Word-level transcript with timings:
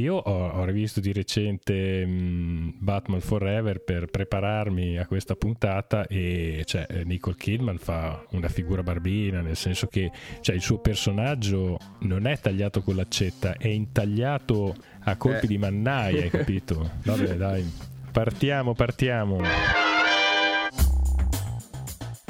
io 0.00 0.16
ho, 0.16 0.48
ho 0.48 0.64
rivisto 0.64 1.00
di 1.00 1.12
recente 1.12 2.04
mh, 2.04 2.10
mm, 2.10 2.68
Batman 2.78 3.20
Forever 3.20 3.80
per 3.80 4.06
prepararmi 4.06 4.98
a 4.98 5.06
questa 5.06 5.34
puntata 5.34 6.06
e 6.06 6.62
cioè, 6.66 6.86
Nicole 7.04 7.36
Kidman 7.36 7.78
fa 7.78 8.24
una 8.30 8.48
figura 8.48 8.82
barbina, 8.82 9.40
nel 9.40 9.56
senso 9.56 9.86
che 9.86 10.10
cioè, 10.40 10.54
il 10.54 10.62
suo 10.62 10.78
personaggio 10.78 11.78
non 12.00 12.26
è 12.26 12.38
tagliato 12.38 12.82
con 12.82 12.96
l'accetta, 12.96 13.56
è 13.56 13.68
intagliato 13.68 14.74
a 15.00 15.16
colpi 15.16 15.44
eh. 15.44 15.48
di 15.48 15.58
mannaia, 15.58 16.22
hai 16.22 16.30
capito? 16.30 16.90
Vabbè, 17.04 17.36
dai, 17.36 17.70
partiamo, 18.12 18.74
partiamo. 18.74 19.40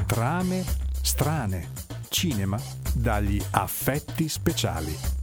Trame 0.05 0.63
strane, 1.01 1.67
cinema 2.09 2.59
dagli 2.93 3.41
affetti 3.51 4.27
speciali. 4.27 5.16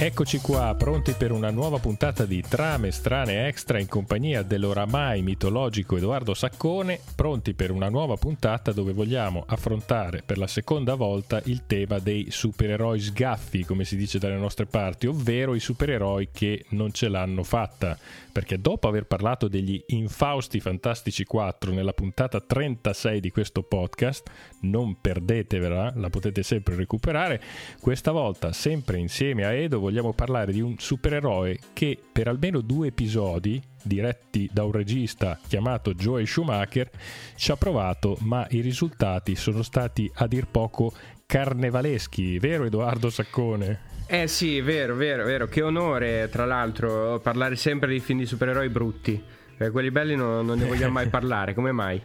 Eccoci 0.00 0.38
qua, 0.38 0.76
pronti 0.78 1.14
per 1.14 1.32
una 1.32 1.50
nuova 1.50 1.78
puntata 1.78 2.24
di 2.24 2.40
Trame 2.40 2.92
strane 2.92 3.48
extra 3.48 3.80
in 3.80 3.88
compagnia 3.88 4.42
dell'oramai 4.42 5.22
mitologico 5.22 5.96
Edoardo 5.96 6.34
Saccone, 6.34 7.00
pronti 7.16 7.52
per 7.52 7.72
una 7.72 7.88
nuova 7.88 8.14
puntata 8.14 8.70
dove 8.70 8.92
vogliamo 8.92 9.42
affrontare 9.44 10.22
per 10.24 10.38
la 10.38 10.46
seconda 10.46 10.94
volta 10.94 11.42
il 11.46 11.66
tema 11.66 11.98
dei 11.98 12.28
supereroi 12.30 13.00
sgaffi, 13.00 13.64
come 13.64 13.84
si 13.84 13.96
dice 13.96 14.20
dalle 14.20 14.36
nostre 14.36 14.66
parti, 14.66 15.08
ovvero 15.08 15.56
i 15.56 15.60
supereroi 15.60 16.28
che 16.30 16.66
non 16.68 16.92
ce 16.92 17.08
l'hanno 17.08 17.42
fatta, 17.42 17.98
perché 18.30 18.60
dopo 18.60 18.86
aver 18.86 19.04
parlato 19.06 19.48
degli 19.48 19.82
infausti 19.88 20.60
Fantastici 20.60 21.24
4 21.24 21.72
nella 21.72 21.92
puntata 21.92 22.40
36 22.40 23.18
di 23.18 23.32
questo 23.32 23.64
podcast, 23.64 24.30
non 24.60 25.00
perdetevela, 25.00 25.94
la 25.96 26.08
potete 26.08 26.44
sempre 26.44 26.76
recuperare, 26.76 27.42
questa 27.80 28.12
volta 28.12 28.52
sempre 28.52 28.98
insieme 28.98 29.44
a 29.44 29.50
Edo 29.50 29.86
vogliamo 29.88 30.12
parlare 30.12 30.52
di 30.52 30.60
un 30.60 30.74
supereroe 30.78 31.58
che 31.72 31.98
per 32.12 32.28
almeno 32.28 32.60
due 32.60 32.88
episodi 32.88 33.60
diretti 33.82 34.46
da 34.52 34.64
un 34.64 34.72
regista 34.72 35.40
chiamato 35.48 35.94
Joe 35.94 36.26
Schumacher 36.26 36.90
ci 37.36 37.50
ha 37.52 37.56
provato 37.56 38.18
ma 38.20 38.46
i 38.50 38.60
risultati 38.60 39.34
sono 39.34 39.62
stati 39.62 40.10
a 40.16 40.26
dir 40.26 40.46
poco 40.46 40.92
carnevaleschi, 41.24 42.38
vero 42.38 42.64
Edoardo 42.64 43.08
Saccone? 43.08 43.96
Eh 44.06 44.26
sì, 44.26 44.60
vero, 44.60 44.94
vero, 44.94 45.24
vero, 45.24 45.46
che 45.46 45.62
onore 45.62 46.28
tra 46.30 46.44
l'altro 46.44 47.18
parlare 47.20 47.56
sempre 47.56 47.90
di 47.90 48.00
film 48.00 48.18
di 48.18 48.26
supereroi 48.26 48.68
brutti. 48.68 49.22
Eh, 49.58 49.70
quelli 49.70 49.90
belli 49.90 50.14
no, 50.14 50.40
non 50.42 50.56
ne 50.56 50.66
vogliamo 50.66 50.92
mai 50.92 51.08
parlare, 51.10 51.52
come 51.52 51.72
mai? 51.72 52.00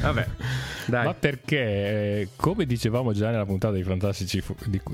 Vabbè, 0.00 0.26
dai. 0.86 1.04
Ma 1.04 1.14
perché, 1.14 2.28
come 2.34 2.66
dicevamo 2.66 3.12
già 3.12 3.30
nella 3.30 3.46
puntata 3.46 3.74
dei 3.74 3.84
Fantastici, 3.84 4.42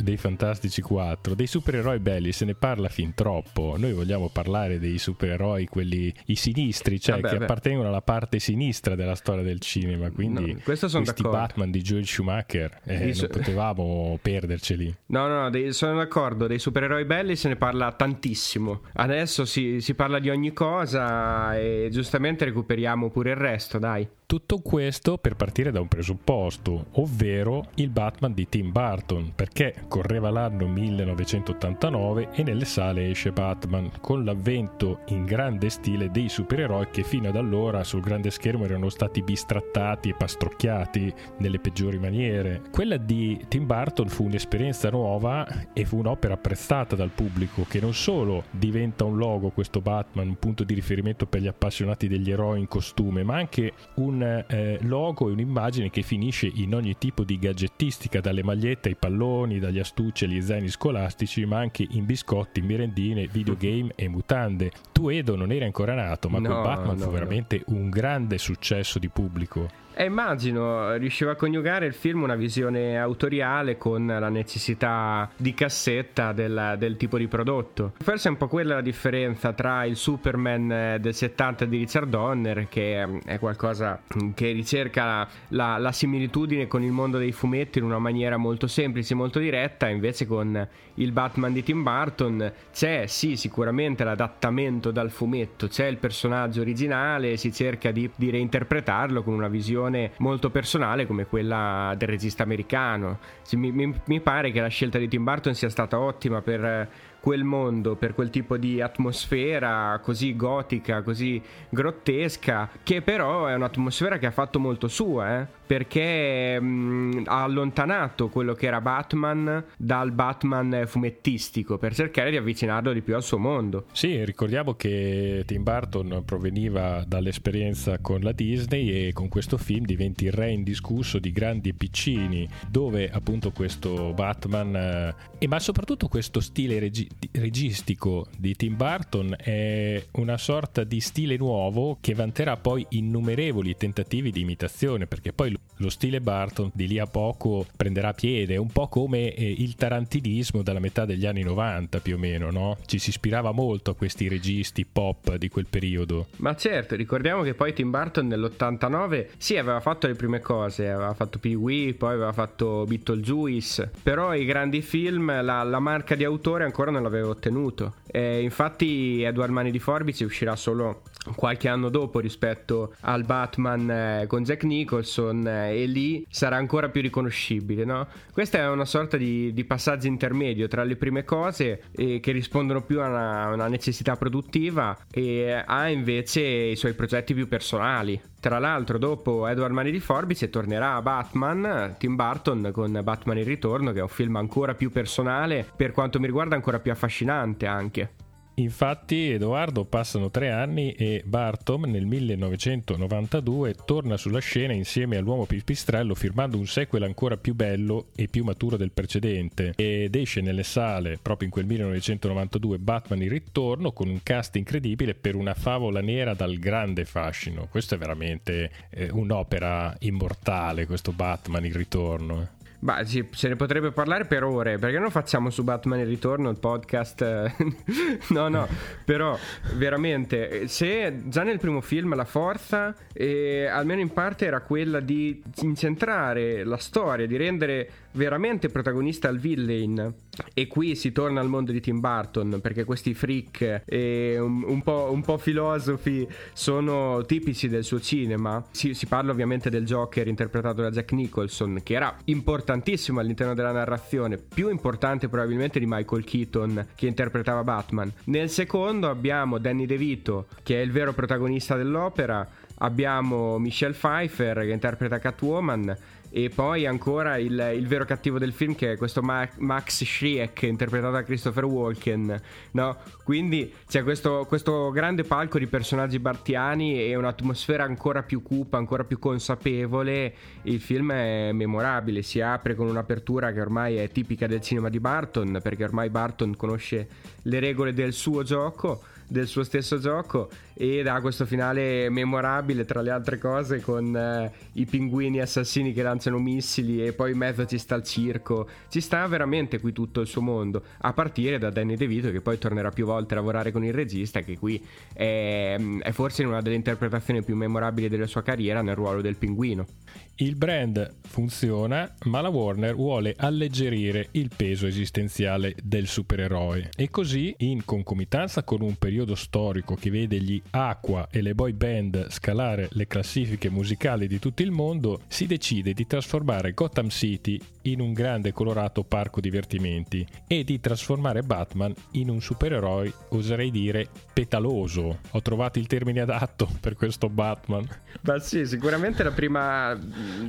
dei 0.02 0.18
Fantastici 0.18 0.82
4, 0.82 1.34
dei 1.34 1.46
supereroi 1.46 1.98
belli 1.98 2.32
se 2.32 2.44
ne 2.44 2.54
parla 2.54 2.88
fin 2.88 3.14
troppo. 3.14 3.76
Noi 3.78 3.92
vogliamo 3.92 4.28
parlare 4.28 4.78
dei 4.78 4.98
supereroi, 4.98 5.66
quelli 5.66 6.12
i 6.26 6.36
sinistri, 6.36 7.00
cioè 7.00 7.16
vabbè, 7.16 7.28
che 7.28 7.34
vabbè. 7.34 7.44
appartengono 7.44 7.88
alla 7.88 8.02
parte 8.02 8.40
sinistra 8.40 8.94
della 8.94 9.14
storia 9.14 9.42
del 9.42 9.60
cinema. 9.60 10.10
Quindi 10.10 10.52
no, 10.52 10.60
questi 10.62 10.86
d'accordo. 10.86 11.30
Batman 11.30 11.70
di 11.70 11.80
Joel 11.80 12.06
Schumacher 12.06 12.78
eh, 12.84 13.14
su- 13.14 13.22
non 13.22 13.30
potevamo 13.30 14.18
perderceli. 14.20 14.94
No, 15.06 15.28
no, 15.28 15.48
dei, 15.48 15.72
sono 15.72 15.96
d'accordo. 15.96 16.46
Dei 16.46 16.58
supereroi 16.58 17.06
belli 17.06 17.36
se 17.36 17.48
ne 17.48 17.56
parla 17.56 17.90
tantissimo. 17.92 18.82
Adesso 18.92 19.46
si, 19.46 19.80
si 19.80 19.94
parla 19.94 20.18
di 20.18 20.28
ogni 20.28 20.52
cosa 20.52 21.56
e 21.56 21.85
giustamente 21.90 22.44
recuperiamo 22.44 23.10
pure 23.10 23.30
il 23.30 23.36
resto, 23.36 23.78
dai. 23.78 24.08
Tutto 24.26 24.58
questo 24.58 25.18
per 25.18 25.36
partire 25.36 25.70
da 25.70 25.80
un 25.80 25.86
presupposto, 25.86 26.86
ovvero 26.94 27.66
il 27.76 27.90
Batman 27.90 28.34
di 28.34 28.48
Tim 28.48 28.72
Burton, 28.72 29.30
perché 29.36 29.84
correva 29.86 30.30
l'anno 30.30 30.66
1989 30.66 32.30
e 32.32 32.42
nelle 32.42 32.64
sale 32.64 33.08
esce 33.08 33.30
Batman, 33.30 33.88
con 34.00 34.24
l'avvento 34.24 35.02
in 35.10 35.26
grande 35.26 35.70
stile 35.70 36.10
dei 36.10 36.28
supereroi 36.28 36.88
che 36.90 37.04
fino 37.04 37.28
ad 37.28 37.36
allora 37.36 37.84
sul 37.84 38.00
grande 38.00 38.32
schermo 38.32 38.64
erano 38.64 38.88
stati 38.88 39.22
bistrattati 39.22 40.08
e 40.08 40.14
pastrocchiati 40.14 41.14
nelle 41.38 41.60
peggiori 41.60 42.00
maniere. 42.00 42.62
Quella 42.72 42.96
di 42.96 43.40
Tim 43.46 43.64
Burton 43.64 44.08
fu 44.08 44.24
un'esperienza 44.24 44.90
nuova 44.90 45.46
e 45.72 45.84
fu 45.84 45.98
un'opera 45.98 46.34
apprezzata 46.34 46.96
dal 46.96 47.10
pubblico, 47.10 47.64
che 47.68 47.78
non 47.78 47.94
solo 47.94 48.46
diventa 48.50 49.04
un 49.04 49.18
logo 49.18 49.50
questo 49.50 49.80
Batman, 49.80 50.30
un 50.30 50.38
punto 50.40 50.64
di 50.64 50.74
riferimento 50.74 51.26
per 51.26 51.42
gli 51.42 51.46
appassionati 51.46 52.08
degli 52.08 52.32
eroi 52.32 52.58
in 52.58 52.66
costume, 52.66 53.22
ma 53.22 53.36
anche 53.36 53.72
un 53.94 54.14
un 54.16 54.44
eh, 54.48 54.78
logo 54.82 55.28
e 55.28 55.32
un'immagine 55.32 55.90
che 55.90 56.02
finisce 56.02 56.50
in 56.52 56.74
ogni 56.74 56.96
tipo 56.98 57.24
di 57.24 57.38
gadgettistica, 57.38 58.20
dalle 58.20 58.42
magliette 58.42 58.88
ai 58.88 58.96
palloni, 58.96 59.58
dagli 59.58 59.78
astucci 59.78 60.24
agli 60.24 60.40
zaini 60.40 60.68
scolastici, 60.68 61.44
ma 61.44 61.58
anche 61.58 61.86
in 61.88 62.04
biscotti, 62.06 62.60
merendine, 62.60 63.26
videogame 63.26 63.92
e 63.94 64.08
mutande. 64.08 64.70
Tu 64.92 65.10
Edo 65.10 65.36
non 65.36 65.52
eri 65.52 65.64
ancora 65.64 65.94
nato, 65.94 66.28
ma 66.28 66.38
no, 66.38 66.48
con 66.48 66.62
Batman 66.62 66.96
no, 66.96 67.04
fu 67.04 67.10
veramente 67.10 67.62
no. 67.66 67.76
un 67.76 67.90
grande 67.90 68.38
successo 68.38 68.98
di 68.98 69.08
pubblico. 69.08 69.84
E 69.98 70.04
immagino 70.04 70.94
riusciva 70.96 71.30
a 71.30 71.36
coniugare 71.36 71.86
il 71.86 71.94
film 71.94 72.22
una 72.22 72.34
visione 72.34 72.98
autoriale 72.98 73.78
con 73.78 74.04
la 74.04 74.28
necessità 74.28 75.30
di 75.34 75.54
cassetta 75.54 76.34
del, 76.34 76.74
del, 76.76 76.98
tipo 76.98 77.16
di 77.16 77.26
prodotto. 77.28 77.94
Forse 78.02 78.28
è 78.28 78.30
un 78.30 78.36
po' 78.36 78.46
quella 78.46 78.74
la 78.74 78.82
differenza 78.82 79.54
tra 79.54 79.86
il 79.86 79.96
Superman 79.96 80.98
del 81.00 81.14
70 81.14 81.64
di 81.64 81.78
Richard 81.78 82.10
Donner, 82.10 82.68
che 82.68 83.20
è 83.24 83.38
qualcosa 83.38 84.02
che 84.34 84.52
ricerca 84.52 85.26
la, 85.48 85.78
la 85.78 85.92
similitudine 85.92 86.66
con 86.66 86.82
il 86.82 86.92
mondo 86.92 87.16
dei 87.16 87.32
fumetti 87.32 87.78
in 87.78 87.86
una 87.86 87.98
maniera 87.98 88.36
molto 88.36 88.66
semplice, 88.66 89.14
molto 89.14 89.38
diretta, 89.38 89.88
invece 89.88 90.26
con 90.26 90.68
il 90.96 91.12
Batman 91.12 91.54
di 91.54 91.62
Tim 91.62 91.82
Burton 91.82 92.52
c'è 92.70 93.06
sì 93.06 93.36
sicuramente 93.36 94.04
l'adattamento 94.04 94.90
dal 94.90 95.10
fumetto, 95.10 95.68
c'è 95.68 95.86
il 95.86 95.96
personaggio 95.96 96.60
originale, 96.60 97.38
si 97.38 97.50
cerca 97.50 97.90
di, 97.90 98.10
di 98.14 98.28
reinterpretarlo 98.28 99.22
con 99.22 99.32
una 99.32 99.48
visione 99.48 99.84
visione 99.86 100.12
molto 100.18 100.50
personale 100.50 101.06
come 101.06 101.26
quella 101.26 101.94
del 101.96 102.08
regista 102.08 102.42
americano. 102.42 103.18
Mi, 103.52 103.70
mi, 103.72 103.94
mi, 104.04 104.20
pare 104.20 104.50
che 104.50 104.60
la 104.60 104.68
scelta 104.68 104.98
di 104.98 105.08
Tim 105.08 105.24
Burton 105.24 105.54
sia 105.54 105.68
stata 105.68 105.98
ottima 105.98 106.42
per 106.42 106.88
quel 107.26 107.42
mondo, 107.42 107.96
per 107.96 108.14
quel 108.14 108.30
tipo 108.30 108.56
di 108.56 108.80
atmosfera 108.80 109.98
così 110.00 110.36
gotica, 110.36 111.02
così 111.02 111.42
grottesca, 111.68 112.70
che 112.84 113.02
però 113.02 113.46
è 113.46 113.54
un'atmosfera 113.54 114.18
che 114.18 114.26
ha 114.26 114.30
fatto 114.30 114.60
molto 114.60 114.86
sua, 114.86 115.40
eh? 115.40 115.46
perché 115.66 116.60
mh, 116.60 117.24
ha 117.26 117.42
allontanato 117.42 118.28
quello 118.28 118.54
che 118.54 118.66
era 118.66 118.80
Batman 118.80 119.64
dal 119.76 120.12
Batman 120.12 120.84
fumettistico 120.86 121.78
per 121.78 121.96
cercare 121.96 122.30
di 122.30 122.36
avvicinarlo 122.36 122.92
di 122.92 123.02
più 123.02 123.16
al 123.16 123.24
suo 123.24 123.38
mondo. 123.38 123.86
Sì, 123.90 124.24
ricordiamo 124.24 124.74
che 124.74 125.42
Tim 125.46 125.64
Burton 125.64 126.22
proveniva 126.24 127.02
dall'esperienza 127.04 127.98
con 127.98 128.20
la 128.20 128.30
Disney 128.30 129.08
e 129.08 129.12
con 129.12 129.28
questo 129.28 129.56
film 129.56 129.84
diventi 129.84 130.26
il 130.26 130.32
re 130.32 130.52
indiscusso 130.52 131.18
di 131.18 131.32
grandi 131.32 131.70
e 131.70 131.74
piccini, 131.74 132.48
dove 132.70 133.10
appunto 133.10 133.50
questo 133.50 134.12
Batman, 134.12 135.14
eh, 135.38 135.48
ma 135.48 135.58
soprattutto 135.58 136.06
questo 136.06 136.38
stile 136.38 136.78
regi- 136.78 137.08
registico 137.32 138.26
di 138.36 138.54
Tim 138.54 138.76
Burton 138.76 139.34
è 139.38 140.04
una 140.12 140.38
sorta 140.38 140.84
di 140.84 141.00
stile 141.00 141.36
nuovo 141.36 141.98
che 142.00 142.14
vanterà 142.14 142.56
poi 142.56 142.86
innumerevoli 142.90 143.76
tentativi 143.76 144.30
di 144.30 144.40
imitazione, 144.40 145.06
perché 145.06 145.32
poi 145.32 145.56
lo 145.78 145.90
stile 145.90 146.20
Burton 146.20 146.70
di 146.74 146.86
lì 146.86 146.98
a 146.98 147.06
poco 147.06 147.66
prenderà 147.76 148.12
piede, 148.12 148.56
un 148.56 148.70
po' 148.70 148.88
come 148.88 149.34
eh, 149.34 149.54
il 149.58 149.74
tarantinismo 149.74 150.62
dalla 150.62 150.78
metà 150.78 151.04
degli 151.04 151.26
anni 151.26 151.42
90 151.42 152.00
più 152.00 152.16
o 152.16 152.18
meno, 152.18 152.50
no? 152.50 152.76
Ci 152.86 152.98
si 152.98 153.10
ispirava 153.10 153.52
molto 153.52 153.90
a 153.90 153.94
questi 153.94 154.28
registi 154.28 154.84
pop 154.84 155.36
di 155.36 155.48
quel 155.48 155.66
periodo. 155.68 156.28
Ma 156.36 156.54
certo, 156.54 156.94
ricordiamo 156.96 157.42
che 157.42 157.54
poi 157.54 157.72
Tim 157.72 157.90
Burton 157.90 158.26
nell'89 158.26 159.28
sì 159.36 159.56
aveva 159.56 159.80
fatto 159.80 160.06
le 160.06 160.14
prime 160.14 160.40
cose, 160.40 160.88
aveva 160.88 161.14
fatto 161.14 161.38
Pee-Wee, 161.38 161.94
poi 161.94 162.14
aveva 162.14 162.32
fatto 162.32 162.84
Beetlejuice, 162.86 163.90
però 164.02 164.34
i 164.34 164.44
grandi 164.44 164.82
film, 164.82 165.42
la, 165.42 165.62
la 165.62 165.80
marca 165.80 166.14
di 166.14 166.24
autore 166.24 166.64
ancora 166.64 166.90
non 166.90 167.05
l'aveva 167.06 167.28
ottenuto. 167.28 167.94
E 168.06 168.40
infatti 168.40 169.22
Edward 169.22 169.50
Mani 169.50 169.70
di 169.70 169.78
Forbice 169.78 170.24
uscirà 170.24 170.56
solo 170.56 171.02
qualche 171.34 171.68
anno 171.68 171.88
dopo 171.88 172.20
rispetto 172.20 172.94
al 173.00 173.24
Batman 173.24 173.90
eh, 173.90 174.24
con 174.26 174.44
Jack 174.44 174.64
Nicholson 174.64 175.46
eh, 175.46 175.82
e 175.82 175.86
lì 175.86 176.24
sarà 176.30 176.56
ancora 176.56 176.88
più 176.88 177.00
riconoscibile, 177.02 177.84
no? 177.84 178.06
Questa 178.32 178.58
è 178.58 178.68
una 178.68 178.84
sorta 178.84 179.16
di, 179.16 179.52
di 179.52 179.64
passaggio 179.64 180.06
intermedio 180.06 180.68
tra 180.68 180.84
le 180.84 180.96
prime 180.96 181.24
cose 181.24 181.84
eh, 181.92 182.20
che 182.20 182.32
rispondono 182.32 182.82
più 182.82 183.00
a 183.00 183.08
una, 183.08 183.48
una 183.48 183.68
necessità 183.68 184.16
produttiva 184.16 184.96
e 185.10 185.64
ha 185.66 185.88
invece 185.88 186.40
i 186.40 186.76
suoi 186.76 186.94
progetti 186.94 187.34
più 187.34 187.48
personali. 187.48 188.20
Tra 188.46 188.60
l'altro, 188.60 188.96
dopo 188.96 189.48
Edward 189.48 189.72
Mani 189.72 189.90
di 189.90 189.98
Forbice 189.98 190.50
tornerà 190.50 190.94
a 190.94 191.02
Batman, 191.02 191.96
Tim 191.98 192.14
Burton 192.14 192.70
con 192.72 192.96
Batman 193.02 193.38
in 193.38 193.44
ritorno, 193.44 193.90
che 193.90 193.98
è 193.98 194.02
un 194.02 194.08
film 194.08 194.36
ancora 194.36 194.74
più 194.74 194.92
personale, 194.92 195.66
per 195.74 195.90
quanto 195.90 196.20
mi 196.20 196.26
riguarda 196.26 196.54
ancora 196.54 196.78
più 196.78 196.92
affascinante 196.92 197.66
anche. 197.66 198.10
Infatti, 198.58 199.32
Edoardo 199.32 199.84
passano 199.84 200.30
tre 200.30 200.50
anni 200.50 200.92
e 200.92 201.22
Bartom 201.26 201.84
nel 201.84 202.06
1992 202.06 203.74
torna 203.84 204.16
sulla 204.16 204.38
scena 204.38 204.72
insieme 204.72 205.18
all'uomo 205.18 205.44
pipistrello 205.44 206.14
firmando 206.14 206.56
un 206.56 206.66
sequel 206.66 207.02
ancora 207.02 207.36
più 207.36 207.54
bello 207.54 208.06
e 208.16 208.28
più 208.28 208.44
maturo 208.44 208.78
del 208.78 208.92
precedente 208.92 209.74
ed 209.76 210.14
esce 210.14 210.40
nelle 210.40 210.62
sale 210.62 211.18
proprio 211.20 211.48
in 211.48 211.52
quel 211.52 211.66
1992 211.66 212.78
Batman 212.78 213.20
il 213.20 213.30
ritorno 213.30 213.92
con 213.92 214.08
un 214.08 214.22
cast 214.22 214.56
incredibile 214.56 215.14
per 215.14 215.34
una 215.34 215.52
favola 215.52 216.00
nera 216.00 216.32
dal 216.32 216.56
grande 216.56 217.04
fascino. 217.04 217.68
Questo 217.70 217.96
è 217.96 217.98
veramente 217.98 218.70
eh, 218.88 219.10
un'opera 219.10 219.94
immortale, 220.00 220.86
questo 220.86 221.12
Batman 221.12 221.66
il 221.66 221.74
ritorno. 221.74 222.55
Bah, 222.78 223.04
sì, 223.04 223.26
se 223.32 223.48
ne 223.48 223.56
potrebbe 223.56 223.90
parlare 223.90 224.26
per 224.26 224.44
ore, 224.44 224.78
perché 224.78 224.98
non 224.98 225.10
facciamo 225.10 225.50
su 225.50 225.64
Batman 225.64 226.00
il 226.00 226.06
ritorno 226.06 226.50
il 226.50 226.58
podcast? 226.58 227.54
no, 228.28 228.48
no, 228.48 228.68
però 229.04 229.38
veramente, 229.74 230.68
se 230.68 231.22
già 231.24 231.42
nel 231.42 231.58
primo 231.58 231.80
film 231.80 232.14
la 232.14 232.24
forza, 232.24 232.94
eh, 233.12 233.66
almeno 233.66 234.00
in 234.00 234.12
parte, 234.12 234.46
era 234.46 234.60
quella 234.60 235.00
di 235.00 235.42
incentrare 235.62 236.64
la 236.64 236.78
storia, 236.78 237.26
di 237.26 237.36
rendere 237.36 237.90
veramente 238.16 238.68
protagonista 238.68 239.28
il 239.28 239.38
villain. 239.38 240.14
E 240.52 240.66
qui 240.66 240.96
si 240.96 241.12
torna 241.12 241.40
al 241.40 241.48
mondo 241.48 241.72
di 241.72 241.80
Tim 241.80 242.00
Burton 242.00 242.58
perché 242.60 242.84
questi 242.84 243.14
freak 243.14 243.82
e 243.84 244.38
un, 244.38 244.64
un, 244.64 244.82
po', 244.82 245.08
un 245.12 245.22
po', 245.22 245.38
filosofi 245.38 246.26
sono 246.52 247.24
tipici 247.24 247.68
del 247.68 247.84
suo 247.84 248.00
cinema. 248.00 248.64
Si, 248.70 248.94
si, 248.94 249.06
parla 249.06 249.32
ovviamente 249.32 249.70
del 249.70 249.84
Joker 249.84 250.26
interpretato 250.26 250.82
da 250.82 250.90
Jack 250.90 251.12
Nicholson, 251.12 251.80
che 251.82 251.94
era 251.94 252.14
importantissimo 252.24 253.20
all'interno 253.20 253.54
della 253.54 253.72
narrazione, 253.72 254.38
più 254.38 254.68
importante 254.68 255.28
probabilmente 255.28 255.78
di 255.78 255.86
Michael 255.86 256.24
Keaton 256.24 256.88
che 256.94 257.06
interpretava 257.06 257.62
Batman. 257.62 258.12
Nel 258.24 258.50
secondo 258.50 259.08
abbiamo 259.08 259.58
Danny 259.58 259.86
DeVito, 259.86 260.46
che 260.62 260.80
è 260.80 260.84
il 260.84 260.90
vero 260.90 261.12
protagonista 261.12 261.76
dell'opera. 261.76 262.46
Abbiamo 262.78 263.58
Michelle 263.58 263.94
Pfeiffer 263.94 264.58
che 264.60 264.70
interpreta 264.70 265.18
Catwoman 265.18 265.96
e 266.36 266.50
poi 266.50 266.84
ancora 266.84 267.38
il, 267.38 267.72
il, 267.74 267.86
vero 267.86 268.04
cattivo 268.04 268.38
del 268.38 268.52
film 268.52 268.74
che 268.74 268.92
è 268.92 268.96
questo 268.98 269.22
Ma- 269.22 269.48
Max 269.56 270.04
Schreck 270.04 270.64
interpretato 270.64 271.12
da 271.12 271.22
Christopher 271.22 271.64
Walken 271.64 272.38
no? 272.72 272.98
quindi 273.24 273.72
c'è 273.88 274.02
questo, 274.02 274.44
questo, 274.46 274.90
grande 274.90 275.22
palco 275.22 275.58
di 275.58 275.66
personaggi 275.66 276.18
bartiani 276.18 277.00
e 277.00 277.16
un'atmosfera 277.16 277.84
ancora 277.84 278.22
più 278.22 278.42
cupa 278.42 278.76
ancora 278.76 279.04
più 279.04 279.18
consapevole 279.18 280.34
il 280.64 280.78
film 280.78 281.10
è 281.10 281.52
memorabile 281.52 282.20
si 282.20 282.42
apre 282.42 282.74
con 282.74 282.86
un'apertura 282.86 283.50
che 283.50 283.60
ormai 283.62 283.96
è 283.96 284.10
tipica 284.10 284.46
del 284.46 284.60
cinema 284.60 284.90
di 284.90 285.00
Barton 285.00 285.60
perché 285.62 285.84
ormai 285.84 286.10
Barton 286.10 286.54
conosce 286.54 287.08
le 287.44 287.60
regole 287.60 287.94
del 287.94 288.12
suo 288.12 288.42
gioco 288.42 289.00
del 289.26 289.46
suo 289.46 289.64
stesso 289.64 289.98
gioco 289.98 290.48
ed 290.74 291.06
ha 291.06 291.20
questo 291.20 291.46
finale 291.46 292.08
memorabile 292.10 292.84
tra 292.84 293.00
le 293.00 293.10
altre 293.10 293.38
cose 293.38 293.80
con 293.80 294.14
eh, 294.14 294.52
i 294.72 294.84
pinguini 294.84 295.40
assassini 295.40 295.92
che 295.92 296.02
lanciano 296.02 296.38
missili 296.38 297.04
e 297.04 297.12
poi 297.12 297.32
in 297.32 297.38
mezzo 297.38 297.64
ci 297.64 297.78
sta 297.78 297.94
il 297.94 298.02
circo. 298.02 298.68
Ci 298.88 299.00
sta 299.00 299.26
veramente 299.26 299.80
qui 299.80 299.92
tutto 299.92 300.20
il 300.20 300.26
suo 300.26 300.42
mondo 300.42 300.82
a 300.98 301.12
partire 301.12 301.58
da 301.58 301.70
Danny 301.70 301.96
DeVito 301.96 302.30
che 302.30 302.40
poi 302.40 302.58
tornerà 302.58 302.90
più 302.90 303.06
volte 303.06 303.34
a 303.34 303.36
lavorare 303.38 303.72
con 303.72 303.84
il 303.84 303.94
regista 303.94 304.40
che 304.40 304.58
qui 304.58 304.84
è, 305.12 305.80
è 306.00 306.12
forse 306.12 306.44
una 306.44 306.60
delle 306.60 306.76
interpretazioni 306.76 307.42
più 307.42 307.56
memorabili 307.56 308.08
della 308.08 308.26
sua 308.26 308.42
carriera 308.42 308.82
nel 308.82 308.94
ruolo 308.94 309.22
del 309.22 309.36
pinguino 309.36 309.86
il 310.36 310.56
brand 310.56 311.14
funziona, 311.22 312.12
ma 312.24 312.40
la 312.40 312.48
Warner 312.48 312.94
vuole 312.94 313.34
alleggerire 313.36 314.28
il 314.32 314.50
peso 314.54 314.86
esistenziale 314.86 315.74
del 315.82 316.06
supereroe 316.06 316.90
e 316.94 317.10
così, 317.10 317.54
in 317.58 317.84
concomitanza 317.84 318.62
con 318.62 318.82
un 318.82 318.96
periodo 318.96 319.34
storico 319.34 319.94
che 319.94 320.10
vede 320.10 320.40
gli 320.40 320.60
Aqua 320.70 321.28
e 321.30 321.40
le 321.40 321.54
boy 321.54 321.72
band 321.72 322.28
scalare 322.30 322.88
le 322.92 323.06
classifiche 323.06 323.70
musicali 323.70 324.26
di 324.26 324.38
tutto 324.38 324.62
il 324.62 324.70
mondo, 324.70 325.20
si 325.28 325.46
decide 325.46 325.92
di 325.92 326.06
trasformare 326.06 326.72
Gotham 326.72 327.08
City 327.08 327.58
in 327.82 328.00
un 328.00 328.12
grande 328.12 328.52
colorato 328.52 329.04
parco 329.04 329.40
divertimenti 329.40 330.26
e 330.46 330.64
di 330.64 330.80
trasformare 330.80 331.42
Batman 331.42 331.94
in 332.12 332.28
un 332.28 332.40
supereroe, 332.40 333.12
oserei 333.30 333.70
dire, 333.70 334.08
petaloso. 334.32 335.18
Ho 335.30 335.42
trovato 335.42 335.78
il 335.78 335.86
termine 335.86 336.20
adatto 336.20 336.68
per 336.80 336.94
questo 336.94 337.28
Batman. 337.28 337.86
Ma 338.22 338.38
sì, 338.38 338.66
sicuramente 338.66 339.22
la 339.22 339.30
prima, 339.30 339.98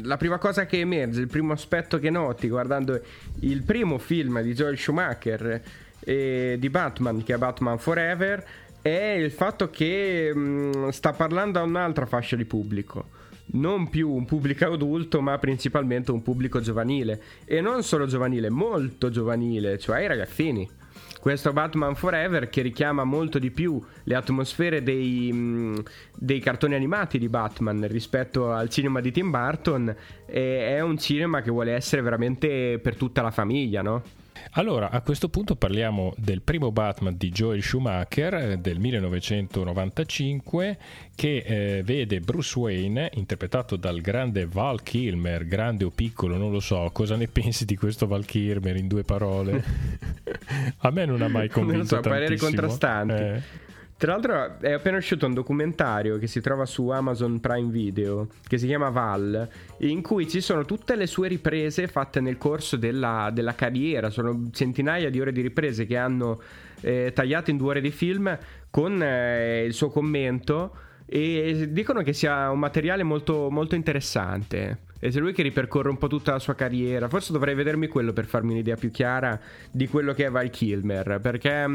la 0.04 0.18
prima 0.18 0.38
cosa 0.38 0.66
che 0.66 0.80
emerge, 0.80 1.22
il 1.22 1.28
primo 1.28 1.54
aspetto 1.54 2.00
che 2.00 2.10
noti 2.10 2.48
guardando 2.48 3.00
il 3.42 3.64
primo 3.64 3.98
film 3.98 4.42
di 4.42 4.54
Joel 4.54 4.78
Schumacher 4.78 5.62
eh, 6.00 6.56
di 6.60 6.70
Batman, 6.70 7.24
che 7.24 7.34
è 7.34 7.38
Batman 7.38 7.78
Forever, 7.78 8.46
è 8.82 9.16
il 9.18 9.32
fatto 9.32 9.70
che 9.70 10.32
mh, 10.34 10.40
mm, 10.40 10.88
sta 10.90 11.14
parlando 11.14 11.60
a 11.60 11.64
un'altra 11.64 12.06
fascia 12.06 12.36
di 12.36 12.46
pubblico 12.46 13.16
non 13.50 13.90
più 13.90 14.12
un 14.12 14.26
pubblico 14.26 14.66
adulto, 14.66 15.22
ma 15.22 15.38
principalmente 15.38 16.12
un 16.12 16.22
pubblico 16.22 16.60
giovanile. 16.60 17.22
E 17.46 17.62
non 17.62 17.84
solo 17.84 18.06
giovanile, 18.06 18.50
molto 18.50 19.10
giovanile, 19.10 19.78
cioè 19.78 20.02
i 20.02 20.08
ragazzini. 20.08 20.70
Questo 21.20 21.52
Batman 21.52 21.96
Forever 21.96 22.50
che 22.50 22.62
richiama 22.62 23.04
molto 23.04 23.40
di 23.40 23.52
più 23.52 23.84
le 24.04 24.16
atmosfere 24.16 24.84
dei, 24.84 25.30
mm, 25.34 25.78
dei 26.16 26.40
cartoni 26.40 26.76
animati 26.76 27.18
di 27.18 27.30
Batman 27.30 27.88
rispetto 27.88 28.52
al 28.52 28.70
cinema 28.70 29.02
di 29.02 29.12
Tim 29.12 29.32
Burton 29.32 29.96
è 30.26 30.80
un 30.82 30.98
cinema 30.98 31.42
che 31.42 31.52
vuole 31.52 31.74
essere 31.74 32.02
veramente 32.02 32.80
per 32.80 32.96
tutta 32.96 33.22
la 33.22 33.32
famiglia, 33.32 33.82
no? 33.82 34.04
Allora, 34.52 34.90
a 34.90 35.02
questo 35.02 35.30
punto 35.30 35.56
parliamo 35.56 36.14
del 36.18 36.42
primo 36.42 36.72
Batman 36.72 37.16
di 37.18 37.30
Joel 37.30 37.62
Schumacher 37.62 38.34
eh, 38.34 38.58
del 38.58 38.80
1995 38.80 40.78
che 41.16 41.38
eh, 41.38 41.84
vede 41.84 42.20
Bruce 42.20 42.58
Wayne 42.58 43.10
interpretato 43.14 43.76
dal 43.76 44.02
grande 44.02 44.46
Val 44.46 44.84
Kilmer, 44.84 45.46
grande 45.46 45.84
o 45.84 45.90
piccolo, 45.90 46.38
non 46.38 46.52
lo 46.52 46.60
so, 46.60 46.90
cosa 46.94 47.16
ne 47.16 47.28
pensi 47.32 47.66
di 47.66 47.76
questo 47.76 48.08
Val 48.08 48.26
Kilmer 48.26 48.76
in 48.76 48.88
due 48.88 49.04
parole? 49.04 49.64
a 50.80 50.92
me 50.92 51.06
non 51.06 51.22
ha 51.22 51.28
mai 51.28 51.50
convinto 51.50 51.78
non 51.78 51.88
so, 51.88 52.00
tantissimo. 52.00 52.20
pareri 52.20 52.38
contrastanti. 52.38 53.24
Eh. 53.24 53.66
Tra 53.98 54.12
l'altro 54.12 54.60
è 54.60 54.74
appena 54.74 54.98
uscito 54.98 55.26
un 55.26 55.34
documentario 55.34 56.20
che 56.20 56.28
si 56.28 56.40
trova 56.40 56.68
su 56.68 56.88
Amazon 56.90 57.40
Prime 57.40 57.72
Video, 57.72 58.28
che 58.48 58.60
si 58.60 58.68
chiama 58.68 58.90
Val, 58.90 59.50
in 59.80 60.04
cui 60.04 60.30
ci 60.30 60.40
sono 60.40 60.66
tutte 60.66 60.96
le 60.96 61.08
sue 61.08 61.28
riprese 61.28 61.88
fatte 61.88 62.20
nel 62.20 62.38
corso 62.38 62.78
della, 62.78 63.32
della 63.34 63.56
carriera, 63.56 64.12
sono 64.12 64.50
centinaia 64.52 65.10
di 65.10 65.20
ore 65.20 65.32
di 65.32 65.42
riprese 65.42 65.88
che 65.88 65.98
hanno 65.98 66.40
eh, 66.82 67.12
tagliato 67.12 67.50
in 67.50 67.58
due 67.58 67.70
ore 67.70 67.82
di 67.82 67.90
film 67.90 68.38
con 68.70 69.02
eh, 69.02 69.64
il 69.66 69.74
suo 69.74 69.90
commento 69.90 70.76
e 71.08 71.70
dicono 71.72 72.04
che 72.04 72.14
sia 72.14 72.52
un 72.52 72.60
materiale 72.60 73.02
molto, 73.02 73.50
molto 73.50 73.74
interessante. 73.74 74.86
E 75.00 75.12
se 75.12 75.20
lui 75.20 75.34
che 75.34 75.44
ripercorre 75.44 75.90
un 75.90 75.98
po' 75.98 76.08
tutta 76.08 76.32
la 76.32 76.40
sua 76.40 76.56
carriera. 76.56 77.08
Forse 77.08 77.32
dovrei 77.32 77.56
vedermi 77.56 77.88
quello 77.88 78.14
per 78.14 78.26
farmi 78.26 78.54
un'idea 78.54 78.76
più 78.76 78.92
chiara 78.92 79.40
di 79.72 79.88
quello 79.88 80.14
che 80.14 80.26
è 80.26 80.30
Val 80.30 80.50
Kilmer. 80.50 81.20
Perché 81.22 81.64
è 81.64 81.68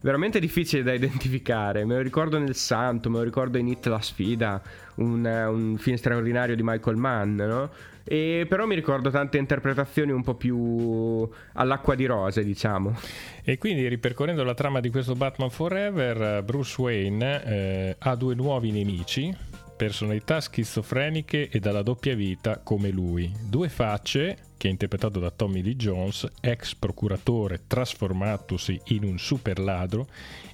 veramente 0.00 0.40
difficile 0.40 0.82
da 0.82 0.92
identificare. 0.92 1.84
Me 1.84 1.96
lo 1.96 2.02
ricordo 2.02 2.38
nel 2.38 2.54
Santo, 2.54 3.10
me 3.10 3.18
lo 3.18 3.24
ricordo 3.24 3.58
in 3.58 3.68
Hit 3.68 3.86
la 3.86 4.00
sfida, 4.00 4.62
un, 4.96 5.24
un 5.24 5.76
film 5.78 5.96
straordinario 5.96 6.56
di 6.56 6.62
Michael 6.62 6.96
Mann, 6.96 7.36
no? 7.36 7.70
E 8.04 8.46
però 8.48 8.66
mi 8.66 8.74
ricordo 8.74 9.10
tante 9.10 9.38
interpretazioni 9.38 10.10
un 10.10 10.22
po' 10.22 10.34
più 10.34 11.28
all'acqua 11.52 11.94
di 11.94 12.06
rose, 12.06 12.42
diciamo. 12.42 12.98
E 13.44 13.58
quindi 13.58 13.86
ripercorrendo 13.86 14.42
la 14.42 14.54
trama 14.54 14.80
di 14.80 14.90
questo 14.90 15.14
Batman 15.14 15.50
Forever, 15.50 16.42
Bruce 16.42 16.80
Wayne 16.80 17.44
eh, 17.44 17.96
ha 17.98 18.14
due 18.16 18.34
nuovi 18.34 18.72
nemici 18.72 19.32
personalità 19.80 20.42
schizofreniche 20.42 21.48
e 21.48 21.58
dalla 21.58 21.80
doppia 21.80 22.14
vita 22.14 22.58
come 22.58 22.90
lui. 22.90 23.32
Due 23.48 23.70
facce, 23.70 24.36
che 24.58 24.68
è 24.68 24.70
interpretato 24.70 25.18
da 25.18 25.30
Tommy 25.30 25.62
Lee 25.62 25.74
Jones, 25.74 26.30
ex 26.42 26.74
procuratore 26.74 27.62
trasformatosi 27.66 28.78
in 28.88 29.04
un 29.04 29.18
super 29.18 29.58
ladro, 29.58 30.06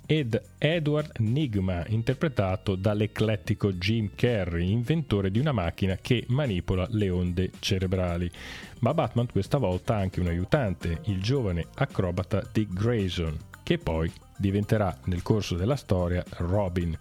ed 0.06 0.40
Edward 0.58 1.18
Nigma, 1.18 1.84
interpretato 1.88 2.76
dall'eclettico 2.76 3.72
Jim 3.72 4.10
Carrey, 4.14 4.70
inventore 4.70 5.32
di 5.32 5.40
una 5.40 5.50
macchina 5.50 5.98
che 6.00 6.24
manipola 6.28 6.86
le 6.90 7.10
onde 7.10 7.50
cerebrali. 7.58 8.30
Ma 8.78 8.94
Batman 8.94 9.26
questa 9.26 9.58
volta 9.58 9.96
ha 9.96 9.98
anche 9.98 10.20
un 10.20 10.28
aiutante, 10.28 11.00
il 11.06 11.20
giovane 11.20 11.66
acrobata 11.74 12.48
Dick 12.52 12.72
Grayson, 12.72 13.36
che 13.64 13.78
poi 13.78 14.08
diventerà 14.38 14.96
nel 15.06 15.22
corso 15.22 15.56
della 15.56 15.74
storia 15.74 16.22
Robin. 16.36 16.96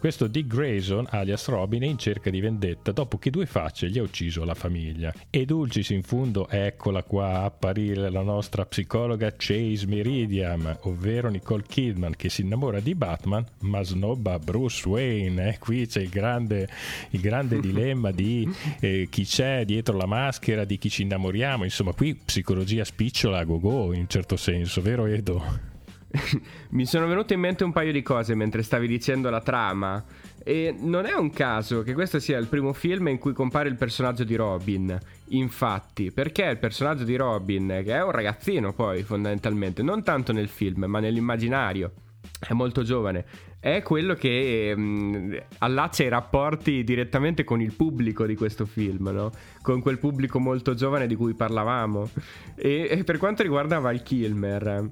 Questo 0.00 0.28
Dick 0.28 0.46
Grayson, 0.46 1.06
alias 1.10 1.46
Robin, 1.48 1.82
è 1.82 1.86
in 1.86 1.98
cerca 1.98 2.30
di 2.30 2.40
vendetta 2.40 2.90
dopo 2.90 3.18
che 3.18 3.28
due 3.28 3.44
facce 3.44 3.90
gli 3.90 3.98
ha 3.98 4.02
ucciso 4.02 4.44
la 4.44 4.54
famiglia. 4.54 5.12
E 5.28 5.44
dulcis 5.44 5.90
in 5.90 6.02
fondo, 6.02 6.48
eccola 6.48 7.02
qua 7.02 7.40
a 7.40 7.44
apparire 7.44 8.08
la 8.08 8.22
nostra 8.22 8.64
psicologa 8.64 9.34
Chase 9.36 9.86
Meridian, 9.86 10.78
ovvero 10.84 11.28
Nicole 11.28 11.64
Kidman, 11.68 12.16
che 12.16 12.30
si 12.30 12.40
innamora 12.40 12.80
di 12.80 12.94
Batman 12.94 13.44
ma 13.58 13.82
snobba 13.82 14.38
Bruce 14.38 14.88
Wayne. 14.88 15.50
Eh, 15.50 15.58
qui 15.58 15.86
c'è 15.86 16.00
il 16.00 16.08
grande, 16.08 16.66
il 17.10 17.20
grande 17.20 17.60
dilemma 17.60 18.10
di 18.10 18.50
eh, 18.80 19.06
chi 19.10 19.26
c'è 19.26 19.66
dietro 19.66 19.98
la 19.98 20.06
maschera, 20.06 20.64
di 20.64 20.78
chi 20.78 20.88
ci 20.88 21.02
innamoriamo. 21.02 21.64
Insomma, 21.64 21.92
qui 21.92 22.14
psicologia 22.14 22.84
spicciola 22.86 23.40
a 23.40 23.44
go-go 23.44 23.92
in 23.92 24.00
un 24.00 24.08
certo 24.08 24.38
senso, 24.38 24.80
vero 24.80 25.04
Edo? 25.04 25.69
mi 26.70 26.86
sono 26.86 27.06
venute 27.06 27.34
in 27.34 27.40
mente 27.40 27.64
un 27.64 27.72
paio 27.72 27.92
di 27.92 28.02
cose 28.02 28.34
mentre 28.34 28.62
stavi 28.62 28.86
dicendo 28.86 29.30
la 29.30 29.40
trama. 29.40 30.02
E 30.42 30.74
non 30.78 31.04
è 31.04 31.12
un 31.12 31.30
caso 31.30 31.82
che 31.82 31.92
questo 31.92 32.18
sia 32.18 32.38
il 32.38 32.46
primo 32.46 32.72
film 32.72 33.08
in 33.08 33.18
cui 33.18 33.32
compare 33.32 33.68
il 33.68 33.76
personaggio 33.76 34.24
di 34.24 34.34
Robin. 34.34 34.98
Infatti, 35.28 36.10
perché 36.10 36.44
il 36.44 36.58
personaggio 36.58 37.04
di 37.04 37.16
Robin, 37.16 37.82
che 37.84 37.94
è 37.94 38.02
un 38.02 38.10
ragazzino 38.10 38.72
poi 38.72 39.02
fondamentalmente, 39.02 39.82
non 39.82 40.02
tanto 40.02 40.32
nel 40.32 40.48
film, 40.48 40.84
ma 40.86 40.98
nell'immaginario, 40.98 41.92
è 42.40 42.54
molto 42.54 42.82
giovane, 42.82 43.26
è 43.60 43.82
quello 43.82 44.14
che 44.14 44.74
mh, 44.74 45.42
allaccia 45.58 46.04
i 46.04 46.08
rapporti 46.08 46.82
direttamente 46.82 47.44
con 47.44 47.60
il 47.60 47.74
pubblico 47.74 48.24
di 48.24 48.34
questo 48.34 48.64
film, 48.64 49.10
no? 49.10 49.30
con 49.60 49.82
quel 49.82 49.98
pubblico 49.98 50.38
molto 50.38 50.72
giovane 50.72 51.06
di 51.06 51.14
cui 51.14 51.34
parlavamo. 51.34 52.08
E, 52.56 52.88
e 52.90 53.04
per 53.04 53.18
quanto 53.18 53.42
riguarda 53.42 53.78
Val 53.78 54.02
Kilmer, 54.02 54.88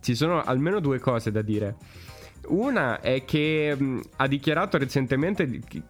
ci 0.00 0.14
sono 0.14 0.42
almeno 0.42 0.80
due 0.80 0.98
cose 0.98 1.30
da 1.30 1.42
dire. 1.42 1.76
Una 2.48 3.00
è 3.00 3.24
che 3.24 3.74
mh, 3.76 4.00
ha 4.16 4.26
dichiarato 4.26 4.78
recentemente 4.78 5.60
che, 5.66 5.82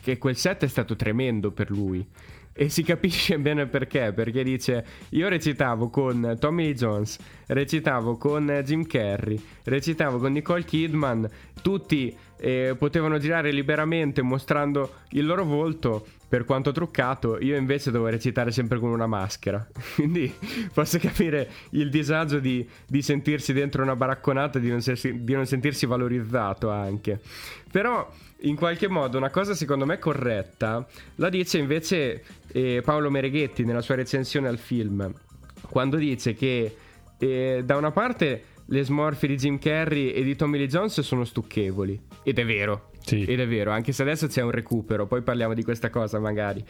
che 0.00 0.18
quel 0.18 0.36
set 0.36 0.64
è 0.64 0.68
stato 0.68 0.96
tremendo 0.96 1.50
per 1.50 1.70
lui. 1.70 2.06
E 2.52 2.68
si 2.70 2.82
capisce 2.82 3.38
bene 3.40 3.66
perché, 3.66 4.12
perché 4.12 4.42
dice 4.42 4.84
io 5.10 5.28
recitavo 5.28 5.90
con 5.90 6.36
Tommy 6.40 6.64
Lee 6.64 6.74
Jones, 6.74 7.18
recitavo 7.46 8.16
con 8.16 8.62
Jim 8.64 8.84
Carrey, 8.84 9.40
recitavo 9.64 10.18
con 10.18 10.32
Nicole 10.32 10.64
Kidman, 10.64 11.28
tutti 11.62 12.16
eh, 12.40 12.74
potevano 12.76 13.18
girare 13.18 13.52
liberamente 13.52 14.22
mostrando 14.22 14.94
il 15.10 15.26
loro 15.26 15.44
volto 15.44 16.06
per 16.28 16.44
quanto 16.44 16.72
truccato, 16.72 17.38
io 17.40 17.56
invece 17.56 17.90
devo 17.90 18.06
recitare 18.06 18.52
sempre 18.52 18.78
con 18.78 18.90
una 18.90 19.06
maschera. 19.06 19.66
Quindi 19.96 20.32
posso 20.74 20.98
capire 20.98 21.48
il 21.70 21.88
disagio 21.88 22.38
di, 22.38 22.68
di 22.86 23.00
sentirsi 23.02 23.52
dentro 23.52 23.82
una 23.82 23.96
baracconata 23.96 24.58
di, 24.58 24.70
di 24.70 25.32
non 25.32 25.46
sentirsi 25.46 25.86
valorizzato 25.86 26.70
anche. 26.70 27.20
Però 27.70 28.10
in 28.42 28.56
qualche 28.56 28.88
modo 28.88 29.16
una 29.16 29.30
cosa 29.30 29.54
secondo 29.54 29.84
me 29.84 29.98
corretta 29.98 30.86
la 31.16 31.28
dice 31.28 31.58
invece 31.58 32.22
eh, 32.52 32.82
Paolo 32.84 33.10
Mereghetti 33.10 33.64
nella 33.64 33.80
sua 33.80 33.96
recensione 33.96 34.48
al 34.48 34.58
film, 34.58 35.12
quando 35.70 35.96
dice 35.96 36.34
che 36.34 36.76
eh, 37.18 37.62
da 37.64 37.76
una 37.76 37.90
parte 37.90 38.42
le 38.66 38.82
smorfie 38.82 39.28
di 39.28 39.36
Jim 39.36 39.58
Carrey 39.58 40.10
e 40.10 40.22
di 40.22 40.36
Tommy 40.36 40.58
Lee 40.58 40.68
Jones 40.68 41.00
sono 41.00 41.24
stucchevoli, 41.24 41.98
ed 42.22 42.38
è 42.38 42.44
vero, 42.44 42.87
sì. 43.08 43.24
ed 43.24 43.40
è 43.40 43.48
vero, 43.48 43.70
anche 43.70 43.92
se 43.92 44.02
adesso 44.02 44.26
c'è 44.26 44.42
un 44.42 44.50
recupero, 44.50 45.06
poi 45.06 45.22
parliamo 45.22 45.54
di 45.54 45.64
questa 45.64 45.90
cosa 45.90 46.18
magari. 46.18 46.64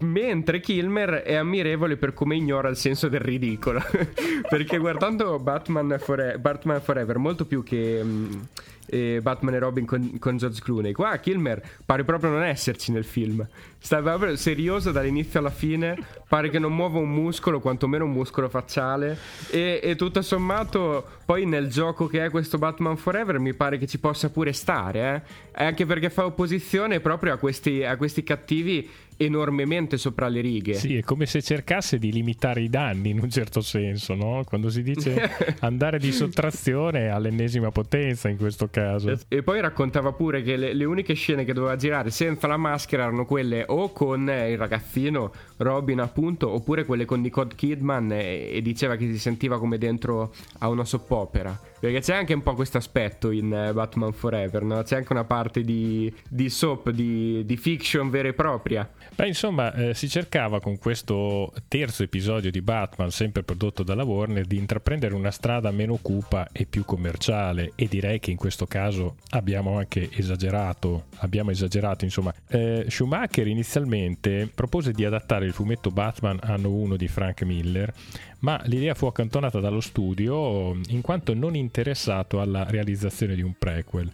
Mentre 0.00 0.60
Kilmer 0.60 1.10
è 1.22 1.34
ammirevole 1.34 1.96
per 1.96 2.12
come 2.12 2.34
ignora 2.34 2.68
il 2.68 2.76
senso 2.76 3.08
del 3.08 3.20
ridicolo. 3.20 3.80
Perché 4.48 4.78
guardando 4.78 5.38
Batman, 5.38 5.96
Fore- 6.00 6.38
Batman 6.38 6.80
Forever, 6.80 7.18
molto 7.18 7.46
più 7.46 7.62
che 7.62 8.00
um, 8.02 8.48
eh, 8.86 9.20
Batman 9.22 9.54
e 9.54 9.58
Robin 9.58 9.86
con, 9.86 10.18
con, 10.18 10.36
George 10.36 10.60
Clooney, 10.60 10.92
qua 10.92 11.16
Kilmer 11.16 11.62
pare 11.84 12.04
proprio 12.04 12.30
non 12.30 12.42
esserci 12.42 12.92
nel 12.92 13.04
film. 13.04 13.46
Sta 13.78 14.00
proprio 14.00 14.36
serioso 14.36 14.92
dall'inizio 14.92 15.40
alla 15.40 15.50
fine. 15.50 15.98
Pare 16.28 16.50
che 16.50 16.60
non 16.60 16.72
muova 16.72 16.98
un 16.98 17.10
muscolo, 17.10 17.58
quantomeno 17.58 18.04
un 18.04 18.12
muscolo 18.12 18.48
facciale. 18.48 19.18
E, 19.50 19.80
e 19.82 19.96
tutto 19.96 20.22
sommato, 20.22 21.04
poi 21.24 21.46
nel 21.46 21.68
gioco 21.68 22.06
che 22.06 22.24
è 22.24 22.30
questo 22.30 22.58
Batman 22.58 22.96
Forever, 22.96 23.40
mi 23.40 23.54
pare 23.54 23.78
che 23.78 23.88
ci 23.88 23.98
possa 23.98 24.30
pure 24.30 24.52
stare. 24.52 25.26
Eh? 25.52 25.64
Anche 25.64 25.84
perché 25.84 26.10
fa 26.10 26.24
opposizione 26.24 27.00
proprio 27.00 27.32
a 27.32 27.38
questi, 27.38 27.82
a 27.82 27.96
questi 27.96 28.22
cattivi 28.22 28.88
enormemente 29.16 29.96
sopra 29.96 30.28
le 30.28 30.40
righe. 30.40 30.74
Sì, 30.74 30.96
è 30.96 31.02
come 31.02 31.26
se 31.26 31.42
cercasse 31.42 31.98
di 31.98 32.12
limitare 32.12 32.62
i 32.62 32.68
danni 32.68 33.10
in 33.10 33.20
un 33.20 33.30
certo 33.30 33.60
senso, 33.60 34.14
no? 34.14 34.42
Quando 34.44 34.70
si 34.70 34.82
dice 34.82 35.30
andare 35.60 35.98
di 35.98 36.12
sottrazione 36.12 37.08
all'ennesima 37.08 37.70
potenza 37.70 38.28
in 38.28 38.36
questo 38.36 38.68
caso. 38.68 39.18
E 39.28 39.42
poi 39.42 39.60
raccontava 39.60 40.12
pure 40.12 40.42
che 40.42 40.56
le, 40.56 40.72
le 40.74 40.84
uniche 40.84 41.14
scene 41.14 41.44
che 41.44 41.52
doveva 41.52 41.76
girare 41.76 42.10
senza 42.10 42.46
la 42.46 42.56
maschera 42.56 43.04
erano 43.04 43.24
quelle 43.24 43.64
o 43.66 43.92
con 43.92 44.22
il 44.22 44.56
ragazzino 44.56 45.32
Robin 45.58 46.00
appunto, 46.00 46.50
oppure 46.50 46.84
quelle 46.84 47.04
con 47.04 47.20
Nicole 47.20 47.54
Kidman 47.54 48.12
e, 48.12 48.50
e 48.52 48.62
diceva 48.62 48.96
che 48.96 49.06
si 49.06 49.18
sentiva 49.18 49.58
come 49.58 49.78
dentro 49.78 50.32
a 50.58 50.68
una 50.68 50.84
soppopera. 50.84 51.58
Perché 51.82 51.98
c'è 51.98 52.14
anche 52.14 52.32
un 52.32 52.44
po' 52.44 52.54
questo 52.54 52.78
aspetto 52.78 53.32
in 53.32 53.52
eh, 53.52 53.72
Batman 53.72 54.12
Forever, 54.12 54.62
no? 54.62 54.82
C'è 54.84 54.94
anche 54.94 55.12
una 55.12 55.24
parte 55.24 55.62
di, 55.62 56.12
di 56.28 56.48
soap, 56.48 56.90
di, 56.90 57.44
di, 57.44 57.56
fiction 57.56 58.08
vera 58.08 58.28
e 58.28 58.34
propria. 58.34 58.88
Beh, 59.14 59.26
insomma, 59.26 59.74
eh, 59.74 59.94
si 59.94 60.08
cercava 60.08 60.58
con 60.60 60.78
questo 60.78 61.52
terzo 61.68 62.02
episodio 62.02 62.50
di 62.50 62.62
Batman, 62.62 63.10
sempre 63.10 63.42
prodotto 63.42 63.82
dalla 63.82 64.04
Warner, 64.04 64.46
di 64.46 64.56
intraprendere 64.56 65.14
una 65.14 65.30
strada 65.30 65.70
meno 65.70 65.98
cupa 66.00 66.48
e 66.50 66.64
più 66.64 66.84
commerciale. 66.84 67.72
E 67.74 67.88
direi 67.88 68.20
che 68.20 68.30
in 68.30 68.38
questo 68.38 68.66
caso 68.66 69.16
abbiamo 69.30 69.76
anche 69.76 70.08
esagerato. 70.12 71.04
Abbiamo 71.18 71.50
esagerato, 71.50 72.04
insomma. 72.04 72.32
Eh, 72.48 72.86
Schumacher 72.88 73.46
inizialmente 73.46 74.50
propose 74.52 74.92
di 74.92 75.04
adattare 75.04 75.44
il 75.44 75.52
fumetto 75.52 75.90
Batman 75.90 76.38
anno 76.40 76.70
1 76.72 76.96
di 76.96 77.08
Frank 77.08 77.42
Miller, 77.42 77.92
ma 78.40 78.60
l'idea 78.64 78.94
fu 78.94 79.06
accantonata 79.06 79.60
dallo 79.60 79.80
studio 79.80 80.74
in 80.88 81.00
quanto 81.02 81.34
non 81.34 81.54
interessato 81.54 82.40
alla 82.40 82.64
realizzazione 82.64 83.34
di 83.34 83.42
un 83.42 83.52
prequel. 83.58 84.10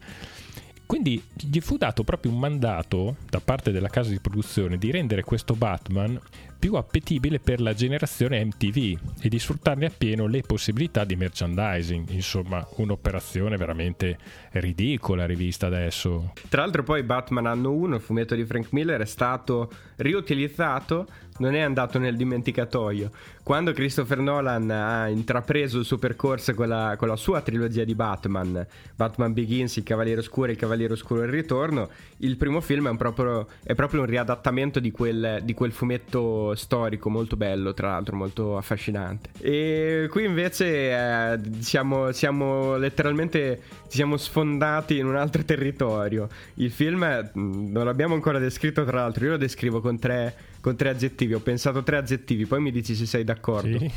Quindi 0.89 1.23
gli 1.35 1.61
fu 1.61 1.77
dato 1.77 2.03
proprio 2.03 2.33
un 2.33 2.39
mandato 2.39 3.17
da 3.29 3.41
parte 3.41 3.73
della 3.73 3.91
casa 3.91 4.09
di 4.09 4.21
produzione 4.21 4.79
di 4.79 4.91
rendere 4.91 5.23
questo 5.23 5.53
Batman 5.53 6.19
più 6.59 6.75
appetibile 6.75 7.39
per 7.39 7.61
la 7.61 7.73
generazione 7.73 8.45
MTV 8.45 8.99
e 9.21 9.29
di 9.29 9.39
sfruttarne 9.39 9.87
appieno 9.87 10.27
le 10.27 10.43
possibilità 10.43 11.05
di 11.05 11.15
merchandising. 11.17 12.11
Insomma, 12.11 12.67
un'operazione 12.77 13.57
veramente 13.57 14.19
ridicola 14.53 15.25
rivista 15.25 15.67
adesso. 15.67 16.33
Tra 16.49 16.63
l'altro 16.63 16.83
poi 16.83 17.03
Batman 17.03 17.47
anno 17.47 17.73
1, 17.73 17.97
il 17.97 18.03
fumetto 18.03 18.35
di 18.35 18.45
Frank 18.45 18.73
Miller, 18.73 19.01
è 19.01 19.07
stato 19.07 19.71
riutilizzato, 19.97 21.07
non 21.39 21.55
è 21.55 21.61
andato 21.61 21.99
nel 21.99 22.17
dimenticatoio. 22.17 23.11
Quando 23.43 23.73
Christopher 23.73 24.19
Nolan 24.19 24.71
ha 24.71 25.09
intrapreso 25.09 25.79
il 25.79 25.85
suo 25.85 25.97
percorso 25.97 26.53
con 26.55 26.69
la, 26.69 26.97
con 26.99 27.09
la 27.09 27.17
sua 27.17 27.41
trilogia 27.41 27.85
di 27.85 27.95
Batman, 27.95 28.67
Batman 28.95 29.33
Begins, 29.33 29.77
Il 29.77 29.85
Cavaliere 29.85 30.21
Oscuro 30.21 30.49
e 30.49 30.53
Il 30.53 30.59
Cavaliere 30.59 30.93
Oscuro 30.93 31.23
il 31.23 31.31
Ritorno, 31.31 31.89
il 32.19 32.37
primo 32.37 32.61
film 32.61 32.93
è, 32.93 32.97
proprio, 32.97 33.47
è 33.63 33.75
proprio 33.75 34.01
un 34.01 34.07
riadattamento 34.07 34.81
di 34.81 34.91
quel, 34.91 35.41
di 35.43 35.55
quel 35.55 35.73
fumetto 35.73 36.48
storico 36.55 37.11
molto 37.11 37.37
bello, 37.37 37.75
tra 37.75 37.89
l'altro 37.91 38.17
molto 38.17 38.57
affascinante. 38.57 39.31
E 39.41 40.09
qui 40.11 40.25
invece 40.25 40.91
eh, 40.91 41.39
siamo, 41.61 42.13
siamo, 42.13 42.77
letteralmente 42.77 43.63
siamo 43.89 44.17
sfondati 44.17 44.99
in 44.99 45.07
un 45.07 45.17
altro 45.17 45.45
territorio. 45.45 46.29
Il 46.55 46.71
film 46.71 47.31
mm, 47.37 47.71
non 47.71 47.85
l'abbiamo 47.85 48.15
ancora 48.15 48.39
descritto, 48.39 48.85
tra 48.85 49.01
l'altro, 49.01 49.25
io 49.25 49.31
lo 49.33 49.37
descrivo 49.37 49.81
con 49.81 49.99
tre, 49.99 50.35
con 50.61 50.77
tre 50.77 50.91
aggettivi. 50.91 51.35
Ho 51.35 51.41
pensato 51.41 51.83
tre 51.83 51.97
aggettivi, 51.97 52.47
poi 52.47 52.61
mi 52.61 52.71
dici 52.71 52.95
se 52.95 53.07
sei 53.07 53.25
d'accordo. 53.25 53.79
Sì. 53.79 53.91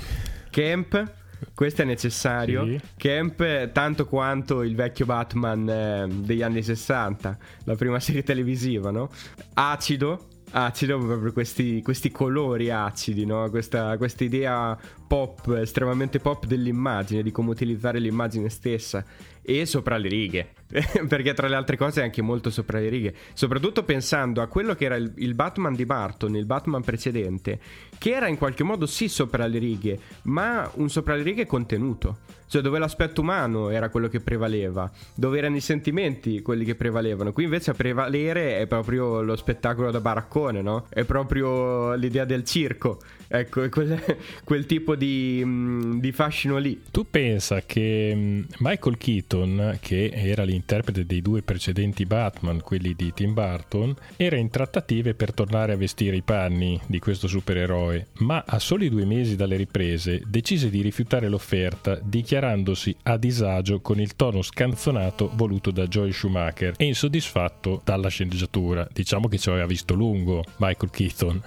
Camp. 0.49 1.13
Questo 1.55 1.81
è 1.81 1.85
necessario. 1.85 2.65
Sì. 2.65 2.79
Camp 2.97 3.71
tanto 3.71 4.05
quanto 4.05 4.61
il 4.61 4.75
vecchio 4.75 5.05
Batman 5.05 5.67
eh, 5.67 6.07
degli 6.07 6.43
anni 6.43 6.61
60, 6.61 7.37
la 7.63 7.75
prima 7.75 7.99
serie 7.99 8.21
televisiva, 8.21 8.91
no? 8.91 9.09
Acido, 9.53 10.27
acido 10.51 10.97
proprio 10.97 11.33
questi, 11.33 11.81
questi 11.81 12.11
colori 12.11 12.69
acidi, 12.71 13.25
no? 13.25 13.49
questa, 13.49 13.97
questa 13.97 14.23
idea 14.23 14.77
pop, 15.11 15.57
estremamente 15.57 16.19
pop 16.19 16.45
dell'immagine, 16.45 17.21
di 17.21 17.31
come 17.31 17.49
utilizzare 17.49 17.99
l'immagine 17.99 18.47
stessa 18.47 19.03
e 19.41 19.65
sopra 19.65 19.97
le 19.97 20.07
righe, 20.07 20.53
perché 21.05 21.33
tra 21.33 21.49
le 21.49 21.55
altre 21.55 21.75
cose 21.75 21.99
è 21.99 22.03
anche 22.05 22.21
molto 22.21 22.49
sopra 22.49 22.79
le 22.79 22.87
righe, 22.87 23.13
soprattutto 23.33 23.83
pensando 23.83 24.41
a 24.41 24.47
quello 24.47 24.73
che 24.73 24.85
era 24.85 24.95
il, 24.95 25.11
il, 25.17 25.33
Batman 25.33 25.73
di 25.73 25.85
Barton, 25.85 26.37
il 26.37 26.45
Batman 26.45 26.81
precedente, 26.81 27.59
che 27.97 28.11
era 28.11 28.27
in 28.27 28.37
qualche 28.37 28.63
modo 28.63 28.85
sì 28.85 29.09
sopra 29.09 29.47
le 29.47 29.59
righe, 29.59 29.99
ma 30.23 30.69
un 30.75 30.89
sopra 30.89 31.15
le 31.15 31.23
righe 31.23 31.45
contenuto, 31.45 32.19
cioè 32.51 32.61
dove 32.61 32.79
l'aspetto 32.79 33.21
umano 33.21 33.69
era 33.69 33.89
quello 33.89 34.09
che 34.09 34.19
prevaleva, 34.19 34.91
dove 35.15 35.37
erano 35.37 35.55
i 35.55 35.61
sentimenti 35.61 36.41
quelli 36.41 36.65
che 36.65 36.75
prevalevano, 36.75 37.31
qui 37.31 37.45
invece 37.45 37.71
a 37.71 37.73
prevalere 37.73 38.59
è 38.59 38.67
proprio 38.67 39.21
lo 39.21 39.35
spettacolo 39.35 39.89
da 39.89 40.01
baraccone, 40.01 40.61
no? 40.61 40.85
È 40.89 41.05
proprio 41.05 41.93
l'idea 41.93 42.25
del 42.25 42.43
circo, 42.43 42.99
ecco, 43.27 43.67
quel, 43.71 44.17
quel 44.43 44.65
tipo 44.65 44.95
di, 44.95 45.00
mm, 45.05 45.99
di 45.99 46.11
fascino 46.11 46.57
lì. 46.57 46.81
Tu 46.91 47.05
pensa 47.09 47.61
che 47.61 48.13
mm, 48.15 48.41
Michael 48.59 48.97
Keaton 48.97 49.09
Keaton, 49.31 49.77
che 49.81 50.11
era 50.13 50.43
l'interprete 50.43 51.05
dei 51.05 51.21
due 51.21 51.41
precedenti 51.41 52.05
Batman, 52.05 52.61
quelli 52.61 52.93
di 52.95 53.11
Tim 53.13 53.33
Burton, 53.33 53.95
era 54.17 54.35
in 54.35 54.49
trattative 54.49 55.13
per 55.13 55.33
tornare 55.33 55.73
a 55.73 55.77
vestire 55.77 56.15
i 56.15 56.21
panni 56.21 56.79
di 56.85 56.99
questo 56.99 57.27
supereroe, 57.27 58.07
ma 58.19 58.43
a 58.45 58.59
soli 58.59 58.89
due 58.89 59.05
mesi 59.05 59.35
dalle 59.35 59.55
riprese 59.55 60.21
decise 60.25 60.69
di 60.69 60.81
rifiutare 60.81 61.27
l'offerta 61.27 61.99
dichiarandosi 62.01 62.95
a 63.03 63.17
disagio 63.17 63.81
con 63.81 63.99
il 63.99 64.15
tono 64.15 64.41
scanzonato 64.41 65.31
voluto 65.33 65.71
da 65.71 65.87
Joel 65.87 66.13
Schumacher 66.13 66.73
e 66.77 66.85
insoddisfatto 66.85 67.81
dalla 67.83 68.09
sceneggiatura. 68.09 68.87
Diciamo 68.91 69.27
che 69.27 69.37
ci 69.37 69.49
aveva 69.49 69.65
visto 69.65 69.93
lungo 69.93 70.43
Michael 70.57 70.91
Keaton. 70.91 71.41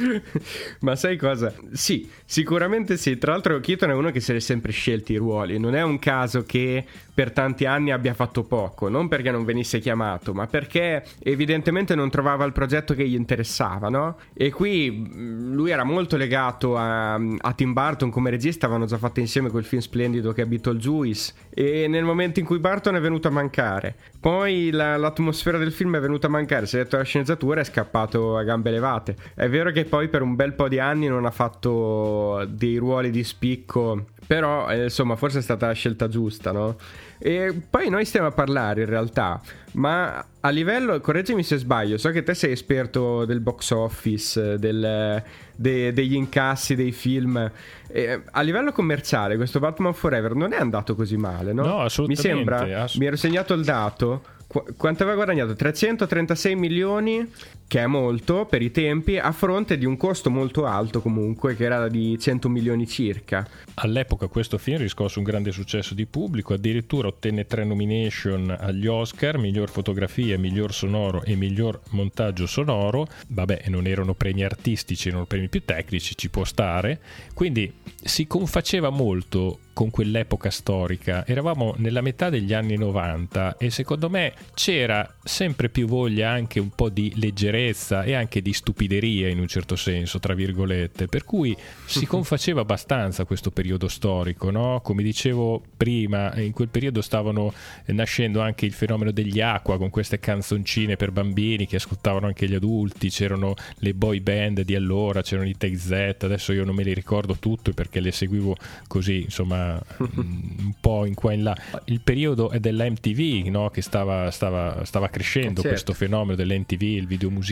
ma 0.80 0.96
sai 0.96 1.16
cosa? 1.16 1.52
Sì, 1.72 2.08
sicuramente 2.24 2.65
sicuramente 2.66 2.96
sì. 2.96 3.16
Tra 3.16 3.32
l'altro, 3.32 3.60
Keaton 3.60 3.90
è 3.90 3.94
uno 3.94 4.10
che 4.10 4.20
se 4.20 4.32
l'è 4.32 4.40
sempre 4.40 4.72
scelti 4.72 5.12
i 5.12 5.16
ruoli. 5.16 5.58
Non 5.58 5.74
è 5.74 5.82
un 5.82 5.98
caso 5.98 6.42
che 6.42 6.84
per 7.16 7.32
tanti 7.32 7.64
anni 7.64 7.92
abbia 7.92 8.12
fatto 8.12 8.42
poco. 8.42 8.90
Non 8.90 9.08
perché 9.08 9.30
non 9.30 9.46
venisse 9.46 9.78
chiamato, 9.78 10.34
ma 10.34 10.46
perché 10.46 11.02
evidentemente 11.20 11.94
non 11.94 12.10
trovava 12.10 12.44
il 12.44 12.52
progetto 12.52 12.92
che 12.92 13.08
gli 13.08 13.14
interessava, 13.14 13.88
no? 13.88 14.18
E 14.34 14.50
qui 14.50 14.90
mm, 14.90 15.54
lui 15.54 15.70
era 15.70 15.82
molto 15.82 16.18
legato 16.18 16.76
a, 16.76 17.14
a 17.14 17.52
Tim 17.54 17.72
Burton 17.72 18.10
come 18.10 18.28
regista. 18.28 18.66
Avevano 18.66 18.84
già 18.84 18.98
fatto 18.98 19.20
insieme 19.20 19.48
quel 19.48 19.64
film 19.64 19.80
splendido 19.80 20.32
che 20.32 20.42
è 20.42 20.44
Beetlejuice. 20.44 21.32
E 21.48 21.88
nel 21.88 22.04
momento 22.04 22.38
in 22.38 22.44
cui 22.44 22.58
Burton 22.58 22.96
è 22.96 23.00
venuto 23.00 23.28
a 23.28 23.30
mancare, 23.30 23.96
poi 24.20 24.68
la, 24.70 24.98
l'atmosfera 24.98 25.56
del 25.56 25.72
film 25.72 25.96
è 25.96 26.00
venuta 26.00 26.26
a 26.26 26.30
mancare. 26.30 26.66
Si 26.66 26.76
è 26.76 26.82
detto 26.82 26.98
la 26.98 27.02
sceneggiatura 27.02 27.62
è 27.62 27.64
scappato 27.64 28.36
a 28.36 28.42
gambe 28.42 28.70
levate. 28.70 29.16
È 29.34 29.48
vero 29.48 29.70
che 29.70 29.86
poi 29.86 30.08
per 30.08 30.20
un 30.20 30.34
bel 30.34 30.52
po' 30.52 30.68
di 30.68 30.78
anni 30.78 31.08
non 31.08 31.24
ha 31.24 31.30
fatto 31.30 32.44
dei 32.46 32.76
ruoli 32.76 33.08
di 33.08 33.24
spicco. 33.24 34.08
Però, 34.26 34.68
eh, 34.68 34.84
insomma, 34.84 35.16
forse 35.16 35.38
è 35.38 35.42
stata 35.42 35.66
la 35.68 35.72
scelta 35.72 36.08
giusta, 36.08 36.52
no? 36.52 36.76
E 37.18 37.54
poi 37.68 37.88
noi 37.88 38.04
stiamo 38.04 38.26
a 38.26 38.32
parlare 38.32 38.82
in 38.82 38.88
realtà, 38.88 39.40
ma 39.72 40.24
a 40.40 40.48
livello, 40.50 41.00
correggimi 41.00 41.42
se 41.42 41.56
sbaglio, 41.56 41.96
so 41.96 42.10
che 42.10 42.22
te 42.22 42.34
sei 42.34 42.52
esperto 42.52 43.24
del 43.24 43.40
box 43.40 43.70
office, 43.70 44.58
del, 44.58 45.22
de, 45.54 45.92
degli 45.92 46.14
incassi 46.14 46.74
dei 46.74 46.92
film. 46.92 47.50
E 47.88 48.22
a 48.30 48.40
livello 48.42 48.72
commerciale, 48.72 49.36
questo 49.36 49.60
Batman 49.60 49.94
Forever 49.94 50.34
non 50.34 50.52
è 50.52 50.58
andato 50.58 50.94
così 50.94 51.16
male, 51.16 51.52
no? 51.52 51.64
No, 51.64 51.80
assolutamente. 51.80 52.28
Mi 52.28 52.36
sembra, 52.36 52.82
ass- 52.82 52.96
mi 52.96 53.06
ero 53.06 53.16
segnato 53.16 53.54
il 53.54 53.64
dato. 53.64 54.22
Qu- 54.46 54.76
quanto 54.76 55.02
aveva 55.02 55.16
guadagnato? 55.16 55.54
336 55.54 56.54
milioni 56.54 57.28
che 57.68 57.80
è 57.80 57.86
molto 57.86 58.46
per 58.46 58.62
i 58.62 58.70
tempi, 58.70 59.18
a 59.18 59.32
fronte 59.32 59.76
di 59.76 59.84
un 59.84 59.96
costo 59.96 60.30
molto 60.30 60.66
alto 60.66 61.00
comunque, 61.00 61.56
che 61.56 61.64
era 61.64 61.88
di 61.88 62.18
100 62.18 62.48
milioni 62.48 62.86
circa. 62.86 63.46
All'epoca 63.74 64.28
questo 64.28 64.56
film 64.56 64.78
riscosse 64.78 65.18
un 65.18 65.24
grande 65.24 65.50
successo 65.50 65.94
di 65.94 66.06
pubblico, 66.06 66.54
addirittura 66.54 67.08
ottenne 67.08 67.46
tre 67.46 67.64
nomination 67.64 68.54
agli 68.58 68.86
Oscar, 68.86 69.38
miglior 69.38 69.68
fotografia, 69.68 70.38
miglior 70.38 70.72
sonoro 70.72 71.22
e 71.24 71.34
miglior 71.34 71.80
montaggio 71.90 72.46
sonoro. 72.46 73.08
Vabbè, 73.28 73.64
non 73.66 73.86
erano 73.86 74.14
premi 74.14 74.44
artistici, 74.44 75.08
erano 75.08 75.26
premi 75.26 75.48
più 75.48 75.64
tecnici, 75.64 76.16
ci 76.16 76.30
può 76.30 76.44
stare. 76.44 77.00
Quindi 77.34 77.72
si 78.02 78.26
confaceva 78.26 78.90
molto 78.90 79.58
con 79.72 79.90
quell'epoca 79.90 80.50
storica. 80.50 81.26
Eravamo 81.26 81.74
nella 81.78 82.00
metà 82.00 82.30
degli 82.30 82.54
anni 82.54 82.78
90 82.78 83.58
e 83.58 83.68
secondo 83.68 84.08
me 84.08 84.32
c'era 84.54 85.14
sempre 85.22 85.68
più 85.68 85.86
voglia 85.86 86.30
anche 86.30 86.60
un 86.60 86.70
po' 86.70 86.88
di 86.88 87.12
leggerezza 87.16 87.55
e 87.56 88.14
anche 88.14 88.42
di 88.42 88.52
stupideria 88.52 89.28
in 89.28 89.40
un 89.40 89.48
certo 89.48 89.76
senso, 89.76 90.18
tra 90.18 90.34
virgolette, 90.34 91.06
per 91.06 91.24
cui 91.24 91.56
si 91.86 92.04
confaceva 92.06 92.60
abbastanza 92.60 93.24
questo 93.24 93.50
periodo 93.50 93.88
storico, 93.88 94.50
no? 94.50 94.80
Come 94.82 95.02
dicevo 95.02 95.62
prima, 95.76 96.38
in 96.40 96.52
quel 96.52 96.68
periodo 96.68 97.00
stavano 97.00 97.52
nascendo 97.86 98.40
anche 98.40 98.66
il 98.66 98.72
fenomeno 98.72 99.10
degli 99.10 99.40
acqua 99.40 99.78
con 99.78 99.90
queste 99.90 100.18
canzoncine 100.20 100.96
per 100.96 101.10
bambini 101.10 101.66
che 101.66 101.76
ascoltavano 101.76 102.26
anche 102.26 102.48
gli 102.48 102.54
adulti, 102.54 103.08
c'erano 103.08 103.54
le 103.76 103.94
boy 103.94 104.20
band 104.20 104.60
di 104.62 104.74
allora, 104.74 105.22
c'erano 105.22 105.48
i 105.48 105.56
Take 105.56 105.78
Z, 105.78 106.16
adesso 106.24 106.52
io 106.52 106.64
non 106.64 106.74
me 106.74 106.82
li 106.82 106.94
ricordo 106.94 107.36
tutte 107.38 107.72
perché 107.72 108.00
le 108.00 108.12
seguivo 108.12 108.56
così, 108.86 109.22
insomma, 109.22 109.80
un 110.16 110.74
po' 110.80 111.04
in 111.06 111.14
qua 111.14 111.32
e 111.32 111.34
in 111.34 111.42
là. 111.42 111.56
Il 111.84 112.00
periodo 112.00 112.50
è 112.50 112.60
della 112.60 112.88
MTV, 112.88 113.46
no? 113.48 113.70
Che 113.70 113.82
stava, 113.82 114.30
stava, 114.30 114.84
stava 114.84 115.08
crescendo 115.08 115.62
Certo. 115.62 115.68
questo 115.68 115.92
fenomeno 115.94 116.36
dell'MTV, 116.36 116.82
il 116.82 117.06
video 117.06 117.30
musicale 117.30 117.44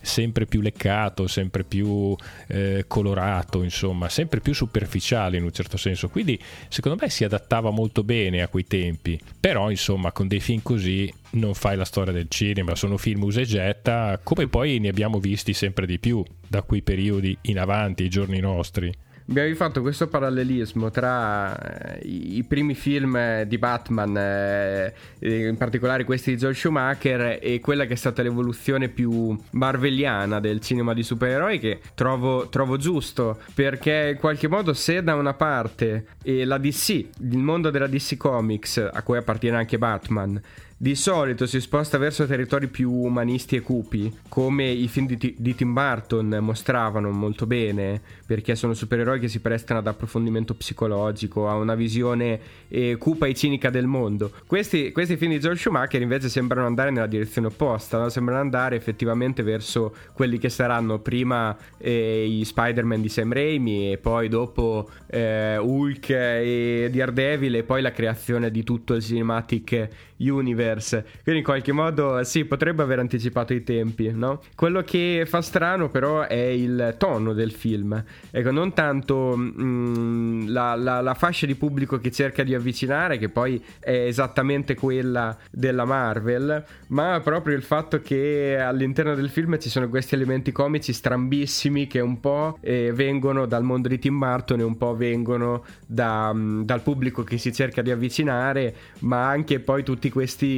sempre 0.00 0.46
più 0.46 0.60
leccato, 0.60 1.26
sempre 1.26 1.64
più 1.64 2.16
eh, 2.48 2.84
colorato, 2.88 3.62
insomma, 3.62 4.08
sempre 4.08 4.40
più 4.40 4.54
superficiale 4.54 5.36
in 5.36 5.44
un 5.44 5.52
certo 5.52 5.76
senso. 5.76 6.08
Quindi, 6.08 6.38
secondo 6.68 6.98
me, 7.00 7.10
si 7.10 7.24
adattava 7.24 7.70
molto 7.70 8.02
bene 8.02 8.42
a 8.42 8.48
quei 8.48 8.66
tempi. 8.66 9.20
Però, 9.38 9.70
insomma, 9.70 10.12
con 10.12 10.28
dei 10.28 10.40
film 10.40 10.62
così 10.62 11.12
non 11.32 11.54
fai 11.54 11.76
la 11.76 11.84
storia 11.84 12.12
del 12.12 12.28
cinema, 12.28 12.74
sono 12.74 12.96
film 12.96 13.22
usa 13.22 13.40
e 13.40 13.44
getta, 13.44 14.18
come 14.22 14.48
poi 14.48 14.78
ne 14.78 14.88
abbiamo 14.88 15.20
visti 15.20 15.52
sempre 15.52 15.86
di 15.86 15.98
più 15.98 16.24
da 16.46 16.62
quei 16.62 16.82
periodi 16.82 17.36
in 17.42 17.58
avanti, 17.58 18.02
ai 18.02 18.08
giorni 18.08 18.40
nostri. 18.40 18.92
Abbiamo 19.30 19.54
fatto 19.54 19.80
questo 19.80 20.08
parallelismo 20.08 20.90
tra 20.90 21.56
eh, 21.56 22.00
i, 22.04 22.42
primi 22.42 22.74
film 22.74 23.14
eh, 23.14 23.44
di 23.46 23.58
Batman, 23.58 24.16
eh, 24.16 24.92
in 25.20 25.56
particolare 25.56 26.02
questi 26.02 26.32
di 26.32 26.36
Joel 26.36 26.56
Schumacher, 26.56 27.38
e 27.40 27.60
quella 27.60 27.84
che 27.84 27.92
è 27.92 27.96
stata 27.96 28.22
l'evoluzione 28.22 28.88
più 28.88 29.38
marveliana 29.50 30.40
del 30.40 30.60
cinema 30.60 30.94
di 30.94 31.04
supereroi, 31.04 31.60
che 31.60 31.78
trovo, 31.94 32.48
trovo 32.48 32.76
giusto, 32.76 33.38
perché 33.54 34.10
in 34.14 34.18
qualche 34.18 34.48
modo 34.48 34.72
se 34.72 35.00
da 35.00 35.14
una 35.14 35.34
parte 35.34 36.06
la 36.24 36.58
DC, 36.58 36.88
il 36.90 37.38
mondo 37.38 37.70
della 37.70 37.86
DC 37.86 38.16
Comics, 38.16 38.78
a 38.92 39.00
cui 39.04 39.16
appartiene 39.16 39.58
anche 39.58 39.78
Batman, 39.78 40.42
di 40.82 40.94
solito 40.94 41.44
si 41.44 41.60
sposta 41.60 41.98
verso 41.98 42.24
territori 42.24 42.66
più 42.68 42.90
umanisti 42.90 43.54
e 43.54 43.60
cupi, 43.60 44.10
come 44.30 44.70
i 44.70 44.88
film 44.88 45.06
di, 45.06 45.18
Ti- 45.18 45.34
di 45.36 45.54
Tim 45.54 45.74
Burton 45.74 46.38
mostravano 46.40 47.10
molto 47.10 47.46
bene, 47.46 48.00
perché 48.24 48.54
sono 48.54 48.72
supereroi 48.72 49.20
che 49.20 49.28
si 49.28 49.40
prestano 49.40 49.80
ad 49.80 49.86
approfondimento 49.86 50.54
psicologico, 50.54 51.50
a 51.50 51.56
una 51.56 51.74
visione 51.74 52.40
eh, 52.68 52.96
cupa 52.98 53.26
e 53.26 53.34
cinica 53.34 53.68
del 53.68 53.84
mondo. 53.84 54.32
Questi, 54.46 54.90
questi 54.90 55.18
film 55.18 55.32
di 55.32 55.38
Joel 55.38 55.58
Schumacher 55.58 56.00
invece 56.00 56.30
sembrano 56.30 56.66
andare 56.66 56.90
nella 56.90 57.06
direzione 57.06 57.48
opposta, 57.48 57.98
no? 57.98 58.08
sembrano 58.08 58.40
andare 58.40 58.76
effettivamente 58.76 59.42
verso 59.42 59.94
quelli 60.14 60.38
che 60.38 60.48
saranno 60.48 60.98
prima 61.00 61.54
eh, 61.76 62.24
i 62.24 62.42
Spider-Man 62.42 63.02
di 63.02 63.10
Sam 63.10 63.34
Raimi 63.34 63.92
e 63.92 63.98
poi 63.98 64.30
dopo 64.30 64.88
eh, 65.08 65.58
Hulk 65.58 66.08
e 66.08 66.88
Daredevil 66.90 67.56
e 67.56 67.64
poi 67.64 67.82
la 67.82 67.92
creazione 67.92 68.50
di 68.50 68.64
tutto 68.64 68.94
il 68.94 69.02
cinematic 69.02 69.88
universe. 70.16 70.69
Quindi 70.78 71.40
in 71.40 71.42
qualche 71.44 71.72
modo 71.72 72.22
sì, 72.24 72.44
potrebbe 72.44 72.82
aver 72.82 72.98
anticipato 73.00 73.52
i 73.52 73.62
tempi, 73.64 74.10
no? 74.12 74.40
Quello 74.54 74.82
che 74.82 75.24
fa 75.26 75.40
strano 75.42 75.88
però 75.90 76.22
è 76.22 76.34
il 76.34 76.94
tono 76.98 77.32
del 77.32 77.50
film. 77.50 78.02
Ecco, 78.30 78.50
non 78.50 78.72
tanto 78.72 79.34
mm, 79.36 80.48
la, 80.48 80.74
la- 80.74 81.00
la 81.00 81.14
fascia 81.14 81.46
di 81.46 81.54
pubblico 81.54 81.98
che 81.98 82.10
cerca 82.10 82.42
di 82.42 82.54
avvicinare, 82.54 83.18
che 83.18 83.28
poi 83.28 83.62
è 83.78 83.90
esattamente 84.06 84.74
quella 84.74 85.36
della 85.50 85.84
Marvel, 85.84 86.64
ma 86.88 87.20
proprio 87.22 87.56
il 87.56 87.62
fatto 87.62 88.00
che 88.00 88.58
all'interno 88.58 89.14
del 89.14 89.28
film 89.30 89.58
ci 89.58 89.68
sono 89.68 89.88
questi 89.88 90.14
elementi 90.14 90.52
comici 90.52 90.92
strambissimi 90.92 91.86
che 91.86 92.00
un 92.00 92.20
po' 92.20 92.58
eh, 92.60 92.92
vengono 92.92 93.46
dal 93.46 93.62
mondo 93.64 93.88
di 93.88 93.98
Tim 93.98 94.18
Burton 94.18 94.60
e 94.60 94.62
un 94.62 94.76
po' 94.76 94.94
vengono 94.94 95.64
da, 95.86 96.32
mm, 96.32 96.62
dal 96.62 96.82
pubblico 96.82 97.22
che 97.22 97.38
si 97.38 97.52
cerca 97.52 97.82
di 97.82 97.90
avvicinare, 97.90 98.74
ma 99.00 99.28
anche 99.28 99.60
poi 99.60 99.82
tutti 99.82 100.08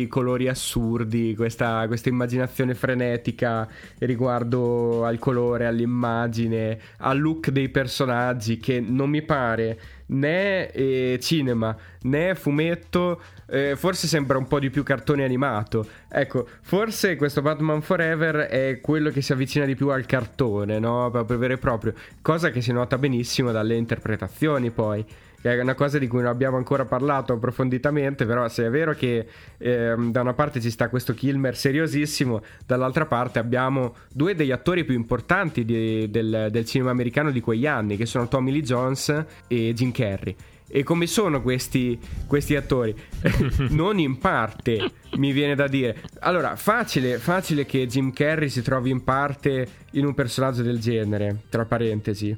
colori 0.09 0.49
assurdi, 0.49 1.35
questa, 1.37 1.85
questa 1.87 2.09
immaginazione 2.09 2.75
frenetica 2.75 3.69
riguardo 3.99 5.05
al 5.05 5.19
colore, 5.19 5.67
all'immagine, 5.67 6.79
al 6.99 7.19
look 7.19 7.51
dei 7.51 7.69
personaggi 7.69 8.59
che 8.59 8.81
non 8.81 9.11
mi 9.11 9.23
pare 9.23 9.79
né 10.13 10.71
eh, 10.71 11.19
cinema 11.21 11.77
né 12.03 12.35
fumetto, 12.35 13.21
eh, 13.47 13.77
forse 13.77 14.07
sembra 14.07 14.39
un 14.39 14.47
po' 14.47 14.59
di 14.59 14.71
più 14.71 14.83
cartone 14.83 15.25
animato. 15.25 15.87
Ecco, 16.09 16.47
forse 16.61 17.17
questo 17.17 17.43
Batman 17.43 17.83
Forever 17.83 18.47
è 18.47 18.81
quello 18.81 19.11
che 19.11 19.23
si 19.23 19.33
avvicina 19.33 19.65
di 19.65 19.75
più 19.75 19.89
al 19.89 20.07
cartone, 20.07 20.79
no? 20.79 21.11
Proprio 21.11 21.39
vero 21.39 21.55
e 21.55 21.59
proprio, 21.59 21.95
cosa 22.21 22.51
che 22.51 22.61
si 22.61 22.73
nota 22.73 22.99
benissimo 22.99 23.53
dalle 23.53 23.77
interpretazioni 23.77 24.71
poi 24.71 25.05
che 25.43 25.59
è 25.59 25.61
una 25.61 25.75
cosa 25.75 25.99
di 25.99 26.07
cui 26.07 26.21
non 26.21 26.29
abbiamo 26.29 26.57
ancora 26.57 26.85
parlato 26.85 27.33
approfonditamente, 27.33 28.25
però 28.25 28.49
se 28.49 28.67
è 28.67 28.71
vero 28.71 28.95
che 28.95 29.27
ehm, 29.59 30.13
da 30.13 30.21
una 30.21 30.35
parte 30.35 30.61
ci 30.61 30.71
sta 30.71 30.89
questo 30.89 31.15
Kilmer 31.15 31.57
seriosissimo, 31.57 32.43
dall'altra 32.65 33.07
parte 33.07 33.41
abbiamo 33.41 33.97
due 34.13 34.37
degli 34.37 34.53
attori 34.53 34.85
più 34.85 34.95
importanti 34.95 35.65
di- 35.65 36.09
del, 36.09 36.49
del 36.51 36.65
cinema 36.65 36.91
americano 36.91 37.33
di 37.33 37.41
quegli 37.41 37.67
anni, 37.67 37.97
che 37.97 38.07
sono 38.07 38.29
Tommy 38.29 38.53
Lee 38.53 38.63
Jones 38.63 39.25
e 39.49 39.73
Jim 39.75 39.91
Carrey. 39.91 40.35
E 40.75 40.85
come 40.85 41.07
sono 41.07 41.43
questi, 41.43 41.99
questi 42.27 42.57
attori? 42.57 42.97
non 43.71 43.99
in 43.99 44.17
parte, 44.17 44.93
mi 45.17 45.33
viene 45.33 45.55
da 45.55 45.69
dire. 45.69 46.01
Allora, 46.21 46.57
facile, 46.57 47.19
facile 47.19 47.67
che 47.67 47.87
Jim 47.87 48.11
Carrey 48.11 48.49
si 48.49 48.63
trovi 48.63 48.89
in 48.89 49.05
parte 49.05 49.69
in 49.91 50.07
un 50.07 50.15
personaggio 50.15 50.63
del 50.63 50.79
genere, 50.79 51.43
tra 51.51 51.67
parentesi. 51.67 52.35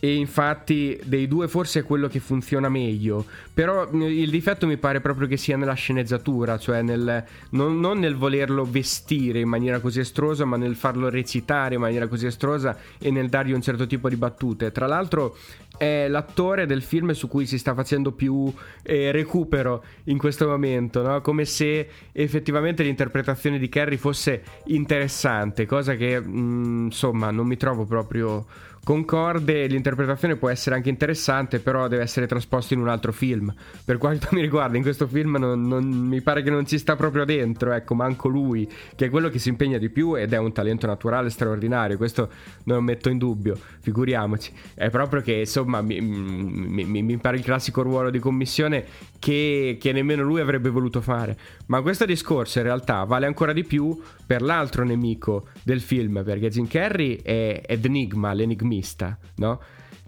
E 0.00 0.14
infatti 0.14 0.98
dei 1.04 1.28
due 1.28 1.46
forse 1.46 1.80
è 1.80 1.84
quello 1.84 2.08
che 2.08 2.20
funziona 2.20 2.68
meglio. 2.68 3.26
Però 3.52 3.86
mh, 3.90 4.02
il 4.02 4.30
difetto 4.30 4.66
mi 4.66 4.78
pare 4.78 5.00
proprio 5.00 5.28
che 5.28 5.36
sia 5.36 5.56
nella 5.56 5.74
sceneggiatura, 5.74 6.58
cioè 6.58 6.80
nel, 6.80 7.22
non, 7.50 7.78
non 7.78 7.98
nel 7.98 8.16
volerlo 8.16 8.64
vestire 8.64 9.40
in 9.40 9.48
maniera 9.48 9.78
così 9.80 10.00
estrosa, 10.00 10.46
ma 10.46 10.56
nel 10.56 10.74
farlo 10.74 11.10
recitare 11.10 11.74
in 11.74 11.80
maniera 11.82 12.06
così 12.06 12.26
estrosa 12.26 12.76
e 12.98 13.10
nel 13.10 13.28
dargli 13.28 13.52
un 13.52 13.60
certo 13.60 13.86
tipo 13.86 14.08
di 14.08 14.16
battute. 14.16 14.72
Tra 14.72 14.86
l'altro 14.86 15.36
è 15.80 16.08
l'attore 16.08 16.66
del 16.66 16.82
film 16.82 17.12
su 17.12 17.26
cui 17.26 17.46
si 17.46 17.56
sta 17.56 17.72
facendo 17.72 18.12
più 18.12 18.52
eh, 18.82 19.10
recupero 19.12 19.82
in 20.04 20.18
questo 20.18 20.46
momento, 20.46 21.00
no? 21.00 21.22
come 21.22 21.46
se 21.46 21.88
effettivamente 22.12 22.82
l'interpretazione 22.82 23.58
di 23.58 23.70
Carrie 23.70 23.96
fosse 23.96 24.42
interessante, 24.64 25.64
cosa 25.64 25.94
che 25.94 26.20
mh, 26.20 26.84
insomma 26.90 27.30
non 27.30 27.46
mi 27.46 27.56
trovo 27.56 27.86
proprio 27.86 28.44
concorde, 28.82 29.66
l'interpretazione 29.66 30.36
può 30.36 30.48
essere 30.48 30.74
anche 30.74 30.88
interessante, 30.88 31.60
però 31.60 31.86
deve 31.86 32.02
essere 32.02 32.26
trasposto 32.26 32.74
in 32.74 32.80
un 32.80 32.88
altro 32.88 33.12
film. 33.12 33.52
Per 33.84 33.98
quanto 33.98 34.28
mi 34.32 34.40
riguarda, 34.40 34.76
in 34.76 34.82
questo 34.82 35.06
film 35.06 35.36
non, 35.36 35.62
non, 35.62 35.84
mi 35.84 36.20
pare 36.20 36.42
che 36.42 36.50
non 36.50 36.66
ci 36.66 36.78
sta 36.78 36.96
proprio 36.96 37.24
dentro, 37.24 37.72
ecco, 37.72 37.94
manco 37.94 38.28
lui, 38.28 38.68
che 38.96 39.06
è 39.06 39.10
quello 39.10 39.28
che 39.28 39.38
si 39.38 39.48
impegna 39.48 39.78
di 39.78 39.90
più 39.90 40.16
ed 40.16 40.32
è 40.32 40.38
un 40.38 40.52
talento 40.52 40.86
naturale 40.86 41.30
straordinario, 41.30 41.96
questo 41.96 42.30
non 42.64 42.78
lo 42.78 42.82
metto 42.82 43.08
in 43.08 43.18
dubbio, 43.18 43.58
figuriamoci. 43.80 44.52
È 44.74 44.90
proprio 44.90 45.20
che, 45.20 45.34
insomma, 45.34 45.69
mi, 45.80 46.00
mi, 46.00 46.84
mi, 46.84 47.02
mi 47.02 47.16
pare 47.18 47.36
il 47.36 47.44
classico 47.44 47.82
ruolo 47.82 48.10
di 48.10 48.18
commissione 48.18 48.84
che, 49.18 49.78
che 49.80 49.92
nemmeno 49.92 50.22
lui 50.22 50.40
avrebbe 50.40 50.68
voluto 50.68 51.00
fare. 51.00 51.38
Ma 51.66 51.80
questo 51.82 52.04
discorso 52.04 52.58
in 52.58 52.64
realtà 52.64 53.04
vale 53.04 53.26
ancora 53.26 53.52
di 53.52 53.62
più 53.62 53.96
per 54.26 54.42
l'altro 54.42 54.84
nemico 54.84 55.46
del 55.62 55.80
film, 55.80 56.22
perché 56.24 56.48
Jim 56.48 56.66
Carrey 56.66 57.20
è, 57.22 57.62
è 57.64 57.76
l'enigma, 57.76 58.32
l'enigmista, 58.32 59.16
no? 59.36 59.60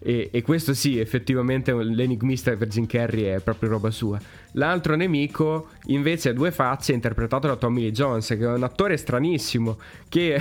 E, 0.05 0.31
e, 0.33 0.43
questo 0.43 0.75
sì, 0.75 0.99
effettivamente 0.99 1.73
l'enigmista 1.73 2.57
per 2.57 2.67
Jim 2.67 2.87
Carrey 2.87 3.25
è 3.25 3.41
proprio 3.41 3.71
roba 3.71 3.91
sua. 3.93 4.21
L'altro 4.53 4.97
nemico 4.97 5.69
invece 5.87 6.31
ha 6.31 6.33
due 6.33 6.51
facce, 6.51 6.93
interpretato 6.93 7.47
da 7.47 7.57
Tommy 7.57 7.83
Lee 7.83 7.93
Jones, 7.93 8.27
che 8.29 8.39
è 8.39 8.47
un 8.47 8.63
attore 8.63 8.97
stranissimo, 8.97 9.79
che 10.09 10.41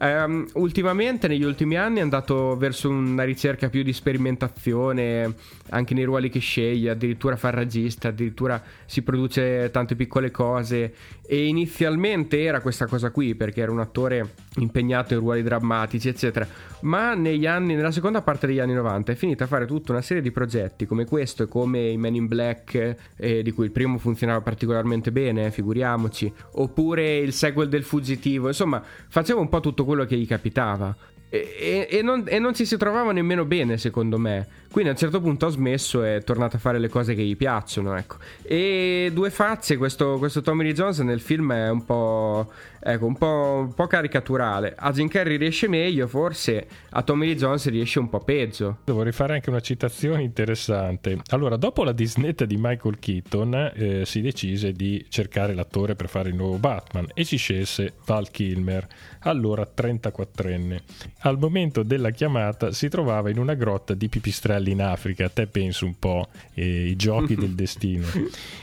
um, 0.00 0.46
ultimamente, 0.54 1.26
negli 1.26 1.42
ultimi 1.42 1.76
anni, 1.76 1.98
è 1.98 2.02
andato 2.02 2.56
verso 2.56 2.88
una 2.88 3.24
ricerca 3.24 3.68
più 3.68 3.82
di 3.82 3.92
sperimentazione, 3.92 5.34
anche 5.70 5.94
nei 5.94 6.04
ruoli 6.04 6.28
che 6.28 6.38
sceglie, 6.38 6.90
addirittura 6.90 7.36
farragista, 7.36 8.08
addirittura 8.08 8.62
si 8.84 9.02
produce 9.02 9.70
tante 9.72 9.96
piccole 9.96 10.30
cose. 10.30 10.94
E 11.26 11.46
inizialmente 11.46 12.42
era 12.42 12.60
questa 12.60 12.86
cosa 12.86 13.10
qui, 13.10 13.34
perché 13.34 13.60
era 13.62 13.72
un 13.72 13.80
attore 13.80 14.34
impegnato 14.58 15.14
in 15.14 15.20
ruoli 15.20 15.42
drammatici, 15.42 16.08
eccetera. 16.08 16.46
Ma 16.82 17.14
negli 17.14 17.46
anni, 17.46 17.74
nella 17.74 17.90
seconda 17.90 18.22
parte 18.22 18.46
degli 18.46 18.60
anni 18.60 18.74
90 18.74 19.12
è 19.12 19.14
finito 19.14 19.42
a 19.42 19.46
fare 19.46 19.66
tutta 19.66 19.92
una 19.92 20.02
serie 20.02 20.22
di 20.22 20.30
progetti 20.30 20.86
come 20.86 21.04
questo 21.04 21.44
e 21.44 21.48
come 21.48 21.88
i 21.88 21.96
Men 21.96 22.14
in 22.14 22.28
Black. 22.28 22.96
Eh, 23.16 23.42
di 23.46 23.52
cui 23.52 23.66
il 23.66 23.70
primo 23.70 23.96
funzionava 23.98 24.40
particolarmente 24.40 25.12
bene, 25.12 25.52
figuriamoci, 25.52 26.32
oppure 26.54 27.18
il 27.18 27.32
sequel 27.32 27.68
del 27.68 27.84
fuggitivo, 27.84 28.48
insomma, 28.48 28.82
faceva 29.08 29.38
un 29.38 29.48
po' 29.48 29.60
tutto 29.60 29.84
quello 29.84 30.04
che 30.04 30.16
gli 30.16 30.26
capitava. 30.26 30.94
E, 31.28 31.88
e, 31.90 32.02
non, 32.02 32.24
e, 32.26 32.38
non, 32.38 32.54
ci 32.54 32.64
si 32.64 32.76
trovava 32.76 33.12
nemmeno 33.12 33.44
bene, 33.44 33.78
secondo 33.78 34.18
me. 34.18 34.46
Quindi 34.70 34.90
a 34.90 34.94
un 34.94 34.98
certo 35.00 35.20
punto 35.20 35.46
ha 35.46 35.50
smesso 35.50 36.04
e 36.04 36.16
è 36.16 36.22
tornato 36.22 36.56
a 36.56 36.58
fare 36.58 36.78
le 36.78 36.88
cose 36.88 37.14
che 37.14 37.22
gli 37.22 37.36
piacciono. 37.36 37.96
Ecco. 37.96 38.16
E 38.42 39.10
due 39.12 39.30
facce, 39.30 39.76
questo, 39.76 40.18
questo 40.18 40.42
Tommy 40.42 40.64
Lee 40.64 40.74
Jones 40.74 40.98
nel 40.98 41.20
film 41.20 41.52
è 41.52 41.70
un 41.70 41.84
po', 41.84 42.52
ecco, 42.80 43.06
un, 43.06 43.16
po', 43.16 43.64
un 43.66 43.74
po' 43.74 43.86
caricaturale. 43.86 44.74
A 44.76 44.92
Jim 44.92 45.08
Carrey 45.08 45.36
riesce 45.36 45.66
meglio, 45.66 46.06
forse 46.06 46.66
a 46.90 47.02
Tommy 47.02 47.26
Lee 47.26 47.36
Jones 47.36 47.68
riesce 47.70 47.98
un 47.98 48.08
po' 48.08 48.20
peggio. 48.20 48.78
Vorrei 48.84 49.12
fare 49.12 49.34
anche 49.34 49.50
una 49.50 49.60
citazione 49.60 50.22
interessante. 50.22 51.18
Allora, 51.30 51.56
dopo 51.56 51.82
la 51.82 51.92
disnetta 51.92 52.44
di 52.44 52.56
Michael 52.58 52.98
Keaton, 52.98 53.72
eh, 53.74 54.02
si 54.04 54.20
decise 54.20 54.72
di 54.72 55.04
cercare 55.08 55.54
l'attore 55.54 55.94
per 55.94 56.08
fare 56.08 56.28
il 56.28 56.34
nuovo 56.34 56.58
Batman 56.58 57.06
e 57.14 57.24
ci 57.24 57.36
scelse 57.38 57.94
Val 58.04 58.30
Kilmer, 58.30 58.86
allora 59.20 59.66
34enne. 59.74 60.80
Al 61.20 61.38
momento 61.38 61.82
della 61.82 62.10
chiamata 62.10 62.72
si 62.72 62.88
trovava 62.88 63.30
in 63.30 63.38
una 63.38 63.54
grotta 63.54 63.94
di 63.94 64.08
pipistrelli 64.08 64.70
in 64.70 64.82
Africa, 64.82 65.28
te 65.28 65.46
pensi 65.46 65.84
un 65.84 65.98
po' 65.98 66.28
eh, 66.54 66.88
i 66.88 66.96
giochi 66.96 67.34
del 67.34 67.54
destino. 67.56 68.06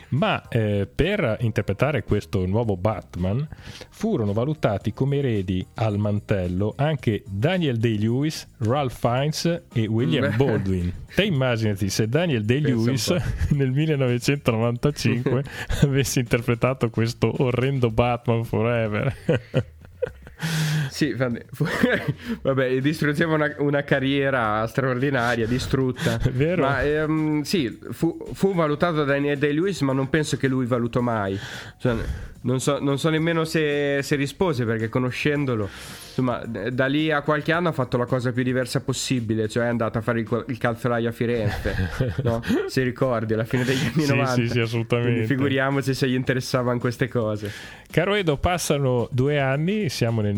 Ma 0.10 0.48
eh, 0.50 0.88
per 0.94 1.38
interpretare 1.42 2.04
questo 2.04 2.46
nuovo 2.46 2.78
Batman 2.78 3.48
furono 3.90 4.34
valutati 4.34 4.94
come 4.94 5.18
eredi 5.18 5.66
al 5.76 5.98
mantello 5.98 6.74
anche 6.78 7.24
Daniel 7.28 7.78
Day-Lewis, 7.78 8.48
Ralph 8.60 9.00
Fiennes 9.00 9.64
e 9.74 9.88
William 9.88 10.36
Baldwin. 10.38 10.94
Te 11.14 11.24
immaginati 11.24 11.90
se 11.90 12.08
Daniel 12.08 12.46
Day-Lewis 12.46 13.14
nel 13.50 13.72
1995 13.72 15.44
avesse 15.82 16.20
interpretato 16.20 16.90
questo 16.92 17.34
orrendo 17.44 17.90
Batman 17.90 18.44
Forever. 18.44 19.16
Sì, 20.94 21.12
vabbè, 21.12 22.78
distruggeva 22.80 23.34
una, 23.34 23.56
una, 23.58 23.84
carriera 23.84 24.64
straordinaria, 24.68 25.48
distrutta. 25.48 26.20
Vero? 26.32 26.62
Ma 26.62 26.84
ehm, 26.84 27.42
sì, 27.42 27.80
fu, 27.90 28.16
fu, 28.34 28.54
valutato 28.54 28.98
da 28.98 29.06
Daniel 29.06 29.40
Day-Lewis, 29.40 29.82
ma 29.82 29.92
non 29.92 30.08
penso 30.12 30.38
che 30.38 30.48
lui 30.48 30.68
valutò 30.68 31.02
mai. 31.02 31.36
Cioè, 31.80 31.96
non, 32.42 32.60
so, 32.60 32.78
non 32.80 33.00
so, 33.00 33.10
nemmeno 33.10 33.44
se, 33.44 34.04
se 34.04 34.16
rispose, 34.16 34.66
perché 34.66 34.88
conoscendolo 34.90 35.68
insomma, 36.14 36.44
da 36.46 36.86
lì 36.86 37.12
a 37.12 37.22
qualche 37.22 37.52
anno 37.52 37.70
ha 37.70 37.72
fatto 37.72 37.98
la 37.98 38.06
cosa 38.06 38.32
più 38.32 38.44
diversa 38.44 38.82
possibile, 38.82 39.50
cioè 39.50 39.66
è 39.66 39.68
andato 39.68 39.98
a 39.98 40.02
fare 40.02 40.20
il, 40.20 40.46
il 40.48 40.58
calzolaio 40.60 41.10
a 41.10 41.12
Firenze, 41.12 41.90
no? 42.22 42.42
Se 42.68 42.84
ricordi, 42.84 43.34
alla 43.34 43.46
fine 43.46 43.64
degli 43.64 43.84
anni 43.84 44.04
sì, 44.04 44.16
90. 44.16 44.34
Sì, 44.34 44.48
sì, 44.48 44.60
assolutamente. 44.60 45.12
Quindi 45.12 45.28
figuriamoci 45.28 45.94
se 45.94 46.08
gli 46.08 46.14
interessavano 46.14 46.78
queste 46.78 47.08
cose. 47.08 47.52
Caro 47.90 48.14
Edo, 48.14 48.38
passano 48.38 49.08
due 49.12 49.40
anni, 49.40 49.90
siamo 49.90 50.22
nel 50.22 50.36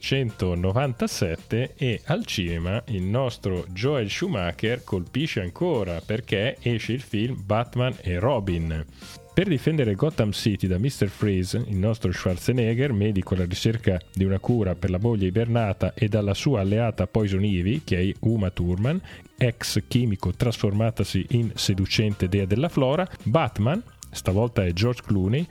1997 0.00 1.74
e 1.76 2.00
al 2.06 2.24
cinema 2.26 2.82
il 2.88 3.02
nostro 3.02 3.64
Joel 3.68 4.10
Schumacher 4.10 4.82
colpisce 4.84 5.40
ancora 5.40 6.00
perché 6.04 6.56
esce 6.60 6.92
il 6.92 7.00
film 7.00 7.42
Batman 7.44 7.94
e 8.00 8.18
Robin. 8.18 8.84
Per 9.34 9.48
difendere 9.48 9.96
Gotham 9.96 10.30
City 10.30 10.68
da 10.68 10.78
Mr. 10.78 11.08
Freeze, 11.08 11.56
il 11.66 11.76
nostro 11.76 12.12
Schwarzenegger, 12.12 12.92
medico 12.92 13.34
alla 13.34 13.46
ricerca 13.46 14.00
di 14.12 14.22
una 14.22 14.38
cura 14.38 14.76
per 14.76 14.90
la 14.90 15.00
moglie 15.00 15.26
ibernata, 15.26 15.92
e 15.94 16.06
dalla 16.06 16.34
sua 16.34 16.60
alleata 16.60 17.08
Poison 17.08 17.44
Ivy, 17.44 17.82
che 17.82 17.98
è 17.98 18.12
Uma 18.20 18.50
Thurman, 18.50 19.00
ex 19.36 19.82
chimico 19.88 20.30
trasformatasi 20.30 21.26
in 21.30 21.50
seducente 21.54 22.28
dea 22.28 22.44
della 22.44 22.68
flora, 22.68 23.08
Batman, 23.24 23.82
stavolta 24.14 24.64
è 24.64 24.72
George 24.72 25.02
Clooney, 25.04 25.46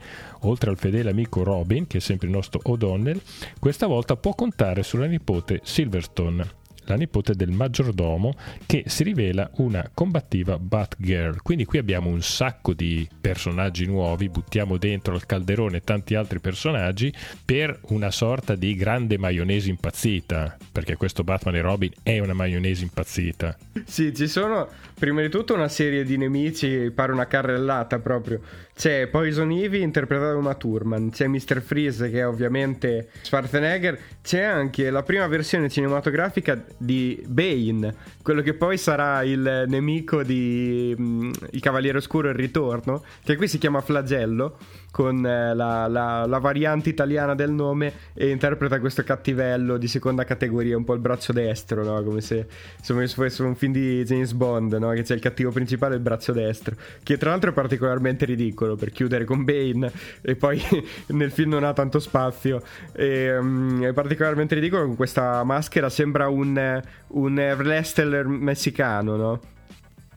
oltre 0.48 0.70
al 0.70 0.78
fedele 0.78 1.10
amico 1.10 1.42
Robin, 1.42 1.86
che 1.86 1.98
è 1.98 2.00
sempre 2.00 2.26
il 2.26 2.32
nostro 2.32 2.60
O'Donnell, 2.62 3.20
questa 3.58 3.86
volta 3.86 4.16
può 4.16 4.34
contare 4.34 4.82
sulla 4.82 5.06
nipote 5.06 5.60
Silverstone 5.62 6.62
la 6.86 6.96
nipote 6.96 7.34
del 7.34 7.50
maggiordomo, 7.50 8.34
che 8.66 8.84
si 8.86 9.04
rivela 9.04 9.50
una 9.56 9.88
combattiva 9.92 10.58
Batgirl. 10.58 11.42
Quindi 11.42 11.64
qui 11.64 11.78
abbiamo 11.78 12.08
un 12.08 12.22
sacco 12.22 12.72
di 12.72 13.08
personaggi 13.20 13.86
nuovi, 13.86 14.28
buttiamo 14.28 14.76
dentro 14.76 15.14
al 15.14 15.26
calderone 15.26 15.80
tanti 15.80 16.14
altri 16.14 16.40
personaggi 16.40 17.12
per 17.44 17.78
una 17.88 18.10
sorta 18.10 18.54
di 18.54 18.74
grande 18.74 19.18
maionese 19.18 19.70
impazzita, 19.70 20.56
perché 20.72 20.96
questo 20.96 21.24
Batman 21.24 21.56
e 21.56 21.60
Robin 21.60 21.92
è 22.02 22.18
una 22.18 22.34
maionese 22.34 22.82
impazzita. 22.82 23.56
Sì, 23.84 24.14
ci 24.14 24.26
sono 24.26 24.68
prima 24.98 25.20
di 25.20 25.28
tutto 25.28 25.54
una 25.54 25.68
serie 25.68 26.04
di 26.04 26.16
nemici, 26.16 26.90
pare 26.94 27.12
una 27.12 27.26
carrellata 27.26 27.98
proprio. 27.98 28.40
C'è 28.76 29.06
Poison 29.06 29.52
Ivy 29.52 29.82
interpretato 29.82 30.32
da 30.32 30.36
Uma 30.36 30.54
Thurman, 30.54 31.10
c'è 31.10 31.28
Mr. 31.28 31.62
Freeze 31.62 32.10
che 32.10 32.18
è 32.18 32.26
ovviamente 32.26 33.08
Schwarzenegger, 33.22 33.98
c'è 34.20 34.42
anche 34.42 34.90
la 34.90 35.04
prima 35.04 35.28
versione 35.28 35.68
cinematografica 35.68 36.60
di 36.76 37.22
Bane, 37.24 37.94
quello 38.20 38.42
che 38.42 38.54
poi 38.54 38.76
sarà 38.76 39.22
il 39.22 39.64
nemico 39.68 40.24
di 40.24 40.92
um, 40.98 41.30
Il 41.50 41.60
Cavaliere 41.60 41.98
Oscuro 41.98 42.28
Il 42.28 42.34
Ritorno, 42.34 43.04
che 43.22 43.36
qui 43.36 43.46
si 43.46 43.58
chiama 43.58 43.80
Flagello 43.80 44.58
con 44.94 45.26
eh, 45.26 45.56
la, 45.56 45.88
la, 45.88 46.24
la, 46.24 46.38
variante 46.38 46.88
italiana 46.88 47.34
del 47.34 47.50
nome 47.50 47.92
e 48.14 48.28
interpreta 48.28 48.78
questo 48.78 49.02
cattivello 49.02 49.76
di 49.76 49.88
seconda 49.88 50.22
categoria, 50.22 50.76
un 50.76 50.84
po' 50.84 50.94
il 50.94 51.00
braccio 51.00 51.32
destro, 51.32 51.82
no? 51.82 52.00
come 52.04 52.20
se 52.20 52.46
fosse 52.80 53.42
un 53.42 53.56
film 53.56 53.72
di 53.72 54.04
James 54.04 54.30
Bond, 54.34 54.74
no? 54.74 54.90
che 54.90 55.02
c'è 55.02 55.14
il 55.14 55.20
cattivo 55.20 55.50
principale 55.50 55.94
e 55.94 55.96
il 55.96 56.02
braccio 56.02 56.30
destro, 56.30 56.76
che 57.02 57.16
tra 57.16 57.30
l'altro 57.30 57.50
è 57.50 57.52
particolarmente 57.52 58.24
ridicolo 58.24 58.76
per 58.76 58.92
chiudere 58.92 59.24
con 59.24 59.42
Bane 59.42 59.90
e 60.22 60.36
poi 60.36 60.62
nel 61.08 61.32
film 61.32 61.50
non 61.50 61.64
ha 61.64 61.72
tanto 61.72 61.98
spazio, 61.98 62.62
e, 62.92 63.36
um, 63.36 63.82
è 63.82 63.92
particolarmente 63.92 64.54
ridicolo 64.54 64.84
con 64.86 64.94
questa 64.94 65.42
maschera, 65.42 65.88
sembra 65.88 66.28
un, 66.28 66.80
un 67.08 67.54
wrestler 67.58 68.28
messicano, 68.28 69.16
no? 69.16 69.40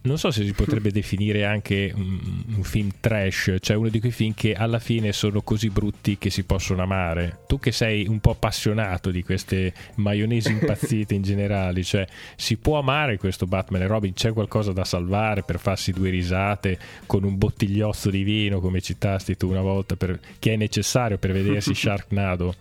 Non 0.08 0.18
so 0.18 0.32
se 0.32 0.44
si 0.44 0.54
potrebbe 0.54 0.92
definire 0.92 1.46
anche 1.46 1.92
un, 1.94 2.64
film 2.64 2.90
trash, 3.00 3.58
cioè 3.60 3.76
uno 3.76 3.90
di 3.90 4.00
quei 4.00 4.12
film 4.12 4.34
che 4.34 4.54
alla 4.54 4.80
fine 4.80 5.12
sono 5.12 5.42
così 5.42 5.70
brutti 5.70 6.18
che 6.18 6.30
si 6.30 6.44
possono 6.44 6.82
amare. 6.82 7.40
Tu 7.48 7.60
che 7.60 7.72
sei 7.72 8.08
un 8.08 8.20
po' 8.20 8.32
appassionato 8.32 9.12
di 9.12 9.24
queste 9.24 9.74
maionesi 9.96 10.52
impazzite 10.52 11.14
in 11.14 11.22
generale, 11.22 11.84
cioè 11.84 12.08
si 12.36 12.58
può 12.58 12.80
amare 12.80 13.18
questo 13.18 13.46
Batman 13.46 13.82
e 13.82 13.88
Robin, 13.88 14.14
c'è 14.14 14.34
qualcosa 14.34 14.72
da 14.72 14.86
salvare 14.86 15.44
per 15.44 15.60
farsi 15.60 15.92
due 15.92 16.10
risate 16.10 16.80
con 17.06 17.24
un 17.24 17.38
bottigliozzo 17.38 18.10
di 18.10 18.24
vino 18.24 18.60
come 18.60 18.82
citasti 18.82 19.36
tu 19.36 19.50
una 19.50 19.62
volta 19.62 19.96
per, 19.96 20.20
che 20.40 20.54
è 20.54 20.56
necessario 20.56 21.18
per 21.18 21.32
vedersi 21.34 21.74
Sharknado. 21.76 22.56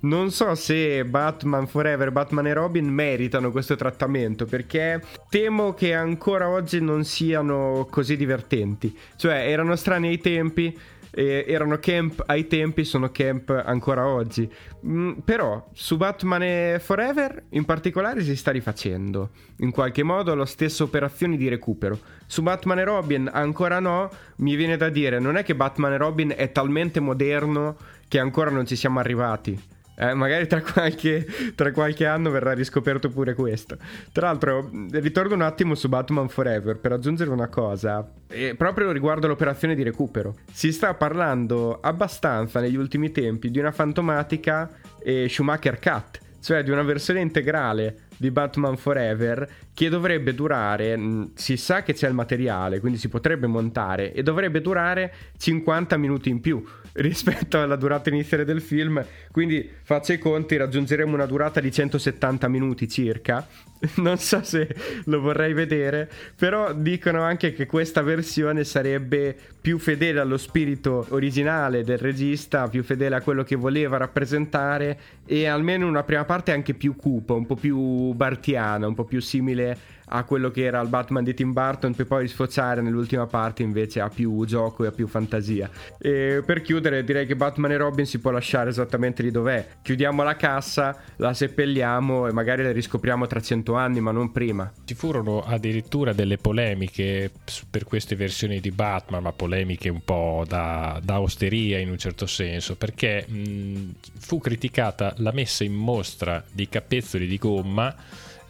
non 0.00 0.30
so 0.30 0.54
se 0.54 1.04
Batman 1.04 1.66
Forever, 1.66 2.12
Batman 2.12 2.46
e 2.46 2.52
Robin 2.52 2.86
meritano 2.86 3.50
questo 3.50 3.74
trattamento 3.74 4.46
perché 4.46 5.02
temo 5.28 5.74
che 5.74 5.94
ancora 5.94 6.48
oggi 6.52 6.80
non 6.80 7.04
siano 7.04 7.86
così 7.90 8.16
divertenti. 8.16 8.96
Cioè, 9.16 9.48
erano 9.48 9.76
strani 9.76 10.08
ai 10.08 10.18
tempi. 10.18 10.78
E 11.14 11.44
erano 11.46 11.76
camp 11.78 12.22
ai 12.24 12.46
tempi, 12.46 12.84
sono 12.84 13.10
camp 13.10 13.50
ancora 13.50 14.06
oggi. 14.06 14.50
Mm, 14.86 15.18
però 15.24 15.68
su 15.74 15.98
Batman 15.98 16.78
Forever 16.80 17.44
in 17.50 17.66
particolare 17.66 18.22
si 18.22 18.34
sta 18.34 18.50
rifacendo 18.50 19.28
in 19.58 19.72
qualche 19.72 20.02
modo 20.02 20.34
la 20.34 20.46
stessa 20.46 20.84
operazione 20.84 21.36
di 21.36 21.50
recupero. 21.50 21.98
Su 22.26 22.40
Batman 22.40 22.78
e 22.78 22.84
Robin 22.84 23.28
ancora 23.30 23.78
no, 23.78 24.10
mi 24.36 24.56
viene 24.56 24.78
da 24.78 24.88
dire, 24.88 25.18
non 25.18 25.36
è 25.36 25.42
che 25.42 25.54
Batman 25.54 25.92
e 25.92 25.96
Robin 25.98 26.32
è 26.34 26.50
talmente 26.50 26.98
moderno 26.98 27.76
che 28.08 28.18
ancora 28.18 28.50
non 28.50 28.64
ci 28.64 28.74
siamo 28.74 28.98
arrivati. 28.98 29.60
Eh, 29.94 30.14
magari 30.14 30.46
tra 30.46 30.62
qualche, 30.62 31.26
tra 31.54 31.70
qualche, 31.70 32.06
anno 32.06 32.30
verrà 32.30 32.52
riscoperto 32.52 33.08
pure 33.10 33.34
questo. 33.34 33.76
Tra 34.10 34.26
l'altro, 34.28 34.70
ritorno 34.90 35.34
un 35.34 35.42
attimo 35.42 35.74
su 35.74 35.88
Batman 35.88 36.28
Forever 36.28 36.78
per 36.78 36.92
aggiungere 36.92 37.30
una 37.30 37.48
cosa, 37.48 38.08
eh, 38.28 38.54
proprio 38.56 38.90
riguardo 38.90 39.26
l'operazione 39.26 39.74
di 39.74 39.82
recupero. 39.82 40.36
Si 40.50 40.72
sta 40.72 40.94
parlando 40.94 41.78
abbastanza 41.80 42.60
negli 42.60 42.76
ultimi 42.76 43.12
tempi 43.12 43.50
di 43.50 43.58
una 43.58 43.72
fantomatica 43.72 44.70
eh, 45.02 45.28
Schumacher 45.28 45.78
Cut, 45.78 46.20
cioè 46.40 46.62
di 46.62 46.70
una 46.70 46.82
versione 46.82 47.20
integrale 47.20 48.08
di 48.16 48.30
Batman 48.30 48.76
Forever 48.76 49.48
che 49.74 49.88
dovrebbe 49.88 50.34
durare, 50.34 50.96
mm, 50.96 51.24
si 51.34 51.56
sa 51.56 51.82
che 51.82 51.92
c'è 51.92 52.08
il 52.08 52.14
materiale, 52.14 52.80
quindi 52.80 52.98
si 52.98 53.08
potrebbe 53.08 53.46
montare 53.46 54.12
e 54.12 54.22
dovrebbe 54.22 54.60
durare 54.60 55.12
50 55.36 55.96
minuti 55.96 56.30
in 56.30 56.40
più 56.40 56.64
rispetto 56.94 57.60
alla 57.60 57.76
durata 57.76 58.10
iniziale 58.10 58.44
del 58.44 58.60
film. 58.60 59.04
Quindi 59.30 59.68
faccio 59.82 60.12
i 60.12 60.18
conti, 60.18 60.56
raggiungeremo 60.56 61.14
una 61.14 61.26
durata 61.26 61.60
di 61.60 61.70
170 61.70 62.48
minuti 62.48 62.88
circa. 62.88 63.46
Non 63.96 64.18
so 64.18 64.42
se 64.42 64.74
lo 65.04 65.20
vorrei 65.20 65.52
vedere, 65.52 66.08
però 66.36 66.72
dicono 66.72 67.22
anche 67.22 67.52
che 67.52 67.66
questa 67.66 68.02
versione 68.02 68.64
sarebbe 68.64 69.36
più 69.60 69.78
fedele 69.78 70.20
allo 70.20 70.38
spirito 70.38 71.06
originale 71.10 71.82
del 71.84 71.98
regista, 71.98 72.68
più 72.68 72.82
fedele 72.82 73.16
a 73.16 73.20
quello 73.20 73.42
che 73.42 73.56
voleva 73.56 73.96
rappresentare 73.96 74.98
e 75.26 75.46
almeno 75.46 75.86
una 75.86 76.02
prima 76.02 76.24
parte 76.24 76.52
anche 76.52 76.74
più 76.74 76.96
cupa, 76.96 77.34
un 77.34 77.46
po' 77.46 77.56
più 77.56 78.12
bartiana, 78.12 78.86
un 78.86 78.94
po' 78.94 79.04
più 79.04 79.20
simile 79.20 80.00
a 80.14 80.24
quello 80.24 80.50
che 80.50 80.64
era 80.64 80.80
il 80.80 80.88
Batman 80.88 81.24
di 81.24 81.34
Tim 81.34 81.52
Burton 81.52 81.94
per 81.94 82.06
poi 82.06 82.28
sfociare 82.28 82.82
nell'ultima 82.82 83.26
parte 83.26 83.62
invece 83.62 84.00
a 84.00 84.08
più 84.08 84.44
gioco 84.44 84.84
e 84.84 84.88
a 84.88 84.92
più 84.92 85.06
fantasia. 85.06 85.70
E 85.98 86.42
per 86.44 86.60
chiudere 86.60 87.02
direi 87.04 87.26
che 87.26 87.34
Batman 87.36 87.72
e 87.72 87.76
Robin 87.78 88.06
si 88.06 88.18
può 88.18 88.30
lasciare 88.30 88.70
esattamente 88.70 89.22
lì 89.22 89.30
dov'è. 89.30 89.66
Chiudiamo 89.80 90.22
la 90.22 90.36
cassa, 90.36 90.96
la 91.16 91.32
seppelliamo 91.32 92.26
e 92.26 92.32
magari 92.32 92.62
la 92.62 92.72
riscopriamo 92.72 93.26
tra 93.26 93.40
cento 93.40 93.71
anni 93.71 93.71
ma 94.00 94.10
non 94.10 94.32
prima. 94.32 94.72
Ci 94.84 94.94
furono 94.94 95.42
addirittura 95.42 96.12
delle 96.12 96.38
polemiche 96.38 97.30
per 97.68 97.84
queste 97.84 98.16
versioni 98.16 98.60
di 98.60 98.70
Batman, 98.70 99.22
ma 99.22 99.32
polemiche 99.32 99.88
un 99.88 100.02
po' 100.04 100.44
da, 100.46 101.00
da 101.02 101.20
osteria 101.20 101.78
in 101.78 101.90
un 101.90 101.98
certo 101.98 102.26
senso, 102.26 102.76
perché 102.76 103.26
mh, 103.26 103.94
fu 104.18 104.38
criticata 104.38 105.14
la 105.18 105.32
messa 105.32 105.64
in 105.64 105.74
mostra 105.74 106.42
di 106.52 106.68
capezzoli 106.68 107.26
di 107.26 107.38
gomma 107.38 107.94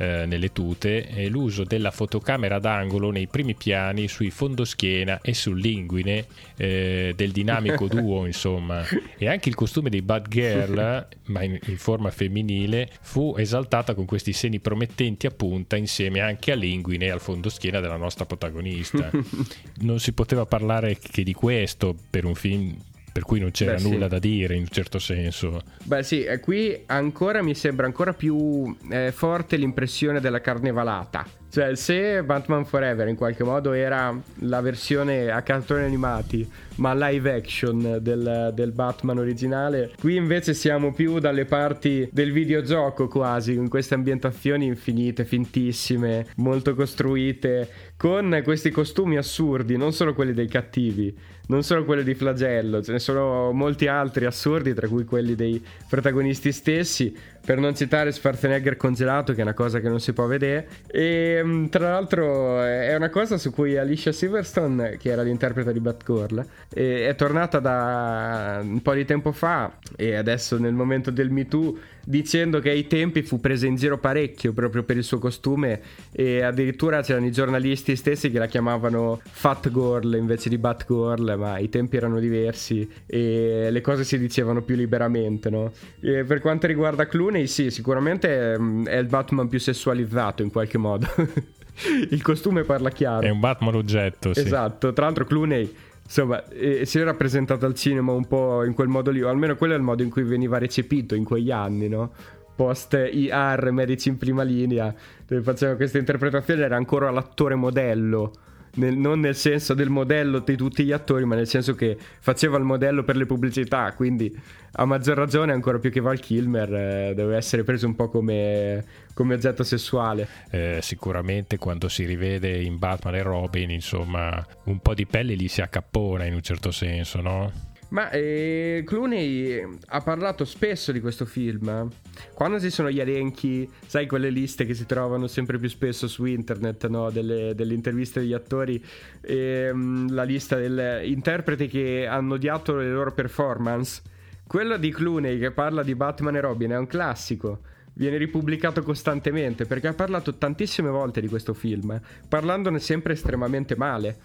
eh, 0.02 0.26
nelle 0.26 0.50
tute 0.52 1.06
e 1.06 1.28
l'uso 1.28 1.62
della 1.62 1.92
fotocamera 1.92 2.58
d'angolo 2.58 3.12
nei 3.12 3.28
primi 3.28 3.54
piani 3.54 4.08
sui 4.08 4.30
fondoschiena 4.30 5.20
e 5.22 5.32
sull'inguine 5.32 6.26
eh, 6.56 7.12
del 7.14 7.30
dinamico 7.30 7.86
duo 7.86 8.26
insomma. 8.26 8.82
E 9.16 9.28
anche 9.28 9.48
il 9.48 9.54
costume 9.54 9.90
dei 9.90 10.02
Bad 10.02 10.26
Girl 10.28 11.06
ma 11.26 11.44
in, 11.44 11.56
in, 11.66 11.78
forma 11.78 12.10
femminile 12.10 12.90
fu 13.00 13.36
esaltata 13.38 13.94
con 13.94 14.04
questi 14.04 14.32
seni 14.32 14.58
promettenti 14.58 15.26
a 15.26 15.30
punta 15.30 15.76
insieme 15.76 16.18
anche 16.18 16.50
all'inguine 16.50 17.06
e 17.06 17.10
al 17.10 17.20
fondoschiena 17.20 17.78
della 17.78 17.96
nostra 17.96 18.26
protagonista. 18.26 19.08
Non 19.82 20.00
si 20.00 20.12
poteva 20.12 20.46
parlare 20.46 20.98
che 20.98 21.22
di 21.22 21.32
questo 21.32 21.94
per 22.10 22.24
un 22.24 22.34
film 22.34 22.76
per 23.12 23.24
cui 23.24 23.38
non 23.38 23.50
c'era 23.50 23.74
Beh, 23.74 23.82
nulla 23.82 24.04
sì. 24.04 24.10
da 24.10 24.18
dire 24.18 24.54
in 24.54 24.62
un 24.62 24.68
certo 24.68 24.98
senso. 24.98 25.62
Beh 25.84 26.02
sì, 26.02 26.24
eh, 26.24 26.40
qui 26.40 26.82
ancora 26.86 27.42
mi 27.42 27.54
sembra 27.54 27.86
ancora 27.86 28.12
più 28.12 28.74
eh, 28.90 29.12
forte 29.12 29.56
l'impressione 29.56 30.20
della 30.20 30.40
carnevalata. 30.40 31.26
Cioè, 31.52 31.76
se 31.76 32.22
Batman 32.22 32.64
Forever 32.64 33.08
in 33.08 33.14
qualche 33.14 33.44
modo 33.44 33.74
era 33.74 34.18
la 34.38 34.62
versione 34.62 35.30
a 35.30 35.42
cartoni 35.42 35.84
animati, 35.84 36.50
ma 36.76 36.94
live 36.94 37.30
action 37.30 37.98
del, 38.00 38.52
del, 38.54 38.72
Batman 38.72 39.18
originale, 39.18 39.92
qui 40.00 40.16
invece 40.16 40.54
siamo 40.54 40.94
più 40.94 41.18
dalle 41.18 41.44
parti 41.44 42.08
del 42.10 42.32
videogioco 42.32 43.06
quasi, 43.06 43.52
in 43.52 43.68
queste 43.68 43.92
ambientazioni 43.92 44.64
infinite, 44.64 45.26
fintissime, 45.26 46.28
molto 46.36 46.74
costruite, 46.74 47.68
con 47.98 48.40
questi 48.42 48.70
costumi 48.70 49.18
assurdi, 49.18 49.76
non 49.76 49.92
solo 49.92 50.14
quelli 50.14 50.32
dei 50.32 50.48
cattivi, 50.48 51.14
non 51.52 51.62
solo 51.62 51.84
quelli 51.84 52.02
di 52.02 52.14
Flagello, 52.14 52.82
ce 52.82 52.92
ne 52.92 52.98
sono 52.98 53.52
molti 53.52 53.86
altri 53.86 54.24
assurdi, 54.24 54.72
tra 54.72 54.88
cui 54.88 55.04
quelli 55.04 55.34
dei 55.34 55.62
protagonisti 55.86 56.50
stessi, 56.50 57.14
per 57.44 57.58
non 57.58 57.74
citare 57.74 58.12
Schwarzenegger 58.12 58.76
congelato, 58.76 59.32
che 59.32 59.40
è 59.40 59.42
una 59.42 59.54
cosa 59.54 59.80
che 59.80 59.88
non 59.88 60.00
si 60.00 60.12
può 60.12 60.26
vedere. 60.26 60.68
E 60.86 61.40
mm, 61.42 61.66
tra 61.66 61.90
l'altro 61.90 62.60
è 62.62 62.94
una 62.94 63.10
cosa 63.10 63.38
su 63.38 63.50
cui 63.50 63.76
Alicia 63.76 64.12
Silverstone, 64.12 64.96
che 64.96 65.10
era 65.10 65.22
l'interprete 65.22 65.72
di 65.72 65.80
Batgirl, 65.80 66.44
è 66.68 67.14
tornata 67.16 67.58
da 67.58 68.60
un 68.62 68.80
po' 68.80 68.94
di 68.94 69.04
tempo 69.04 69.32
fa 69.32 69.72
e 69.96 70.14
adesso 70.14 70.58
nel 70.58 70.72
momento 70.72 71.10
del 71.10 71.30
Me 71.30 71.46
Too 71.46 71.76
dicendo 72.04 72.58
che 72.60 72.70
ai 72.70 72.86
tempi 72.86 73.22
fu 73.22 73.40
presa 73.40 73.66
in 73.66 73.76
giro 73.76 73.98
parecchio 73.98 74.52
proprio 74.52 74.82
per 74.82 74.96
il 74.96 75.04
suo 75.04 75.18
costume 75.18 75.80
e 76.10 76.42
addirittura 76.42 77.02
c'erano 77.02 77.26
i 77.26 77.32
giornalisti 77.32 77.94
stessi 77.96 78.30
che 78.30 78.38
la 78.38 78.46
chiamavano 78.46 79.20
Fat 79.22 79.70
Girl 79.70 80.14
invece 80.14 80.48
di 80.48 80.58
Batgirl, 80.58 81.36
ma 81.38 81.58
i 81.58 81.68
tempi 81.68 81.96
erano 81.96 82.18
diversi 82.18 82.88
e 83.06 83.68
le 83.70 83.80
cose 83.80 84.04
si 84.04 84.18
dicevano 84.18 84.62
più 84.62 84.74
liberamente, 84.74 85.50
no? 85.50 85.72
E 86.00 86.24
per 86.24 86.40
quanto 86.40 86.66
riguarda 86.66 87.06
Clooney, 87.06 87.31
sì, 87.46 87.70
sicuramente 87.70 88.58
mm, 88.58 88.86
è 88.86 88.96
il 88.96 89.06
Batman 89.06 89.48
più 89.48 89.58
sessualizzato 89.58 90.42
in 90.42 90.50
qualche 90.50 90.78
modo. 90.78 91.06
il 92.10 92.22
costume 92.22 92.62
parla 92.62 92.90
chiaro. 92.90 93.26
È 93.26 93.30
un 93.30 93.40
Batman 93.40 93.74
oggetto, 93.74 94.32
sì. 94.34 94.40
Esatto, 94.40 94.92
tra 94.92 95.06
l'altro 95.06 95.24
Clooney 95.24 95.74
insomma, 96.04 96.46
eh, 96.48 96.84
si 96.84 96.98
era 96.98 97.14
presentato 97.14 97.64
al 97.64 97.74
cinema 97.74 98.12
un 98.12 98.26
po' 98.26 98.64
in 98.64 98.74
quel 98.74 98.88
modo 98.88 99.10
lì, 99.10 99.22
o 99.22 99.28
almeno 99.28 99.56
quello 99.56 99.74
è 99.74 99.76
il 99.76 99.82
modo 99.82 100.02
in 100.02 100.10
cui 100.10 100.22
veniva 100.22 100.58
recepito 100.58 101.14
in 101.14 101.24
quegli 101.24 101.50
anni, 101.50 101.88
no? 101.88 102.12
Post 102.54 103.08
IR, 103.10 103.70
medici 103.72 104.10
in 104.10 104.18
prima 104.18 104.42
linea, 104.42 104.94
dove 105.26 105.42
faceva 105.42 105.74
questa 105.74 105.98
interpretazione, 105.98 106.62
era 106.62 106.76
ancora 106.76 107.10
l'attore 107.10 107.54
modello 107.54 108.32
nel, 108.74 108.96
non 108.96 109.20
nel 109.20 109.34
senso 109.34 109.74
del 109.74 109.90
modello 109.90 110.40
di 110.40 110.56
tutti 110.56 110.84
gli 110.84 110.92
attori, 110.92 111.24
ma 111.24 111.34
nel 111.34 111.48
senso 111.48 111.74
che 111.74 111.96
faceva 112.20 112.56
il 112.58 112.64
modello 112.64 113.04
per 113.04 113.16
le 113.16 113.26
pubblicità, 113.26 113.92
quindi 113.92 114.34
a 114.72 114.84
maggior 114.84 115.16
ragione, 115.16 115.52
ancora 115.52 115.78
più 115.78 115.90
che 115.90 116.00
Val 116.00 116.18
Kilmer, 116.18 116.74
eh, 116.74 117.12
deve 117.14 117.36
essere 117.36 117.64
preso 117.64 117.86
un 117.86 117.94
po' 117.94 118.08
come, 118.08 118.84
come 119.12 119.34
oggetto 119.34 119.64
sessuale. 119.64 120.26
Eh, 120.50 120.78
sicuramente 120.80 121.58
quando 121.58 121.88
si 121.88 122.04
rivede 122.04 122.60
in 122.62 122.78
Batman 122.78 123.16
e 123.16 123.22
Robin, 123.22 123.70
insomma, 123.70 124.44
un 124.64 124.78
po' 124.78 124.94
di 124.94 125.06
pelle 125.06 125.34
gli 125.34 125.48
si 125.48 125.60
accappona 125.60 126.24
in 126.24 126.34
un 126.34 126.42
certo 126.42 126.70
senso, 126.70 127.20
no? 127.20 127.70
Ma 127.92 128.08
eh, 128.08 128.84
Clooney 128.86 129.62
ha 129.88 130.00
parlato 130.00 130.46
spesso 130.46 130.92
di 130.92 131.00
questo 131.00 131.26
film. 131.26 131.90
Quando 132.32 132.58
ci 132.58 132.70
sono 132.70 132.90
gli 132.90 133.00
elenchi, 133.00 133.70
sai, 133.86 134.06
quelle 134.06 134.30
liste 134.30 134.64
che 134.64 134.72
si 134.72 134.86
trovano 134.86 135.26
sempre 135.26 135.58
più 135.58 135.68
spesso 135.68 136.08
su 136.08 136.24
internet, 136.24 136.86
no? 136.88 137.10
delle, 137.10 137.54
delle, 137.54 137.74
interviste 137.74 138.20
degli 138.20 138.32
attori, 138.32 138.82
ehm, 139.20 140.10
la 140.10 140.22
lista 140.22 140.56
degli 140.56 141.10
interpreti 141.10 141.68
che 141.68 142.06
hanno 142.06 142.34
odiato 142.34 142.76
le 142.76 142.90
loro 142.90 143.12
performance. 143.12 144.00
Quello 144.46 144.78
di 144.78 144.90
Clooney 144.90 145.38
che 145.38 145.50
parla 145.50 145.82
di 145.82 145.94
Batman 145.94 146.36
e 146.36 146.40
Robin 146.40 146.70
è 146.70 146.78
un 146.78 146.86
classico 146.86 147.60
viene 147.94 148.16
ripubblicato 148.16 148.82
costantemente 148.82 149.66
perché 149.66 149.88
ha 149.88 149.92
parlato 149.92 150.36
tantissime 150.36 150.88
volte 150.88 151.20
di 151.20 151.28
questo 151.28 151.52
film, 151.52 152.00
parlandone 152.26 152.78
sempre 152.78 153.12
estremamente 153.12 153.76
male. 153.76 154.16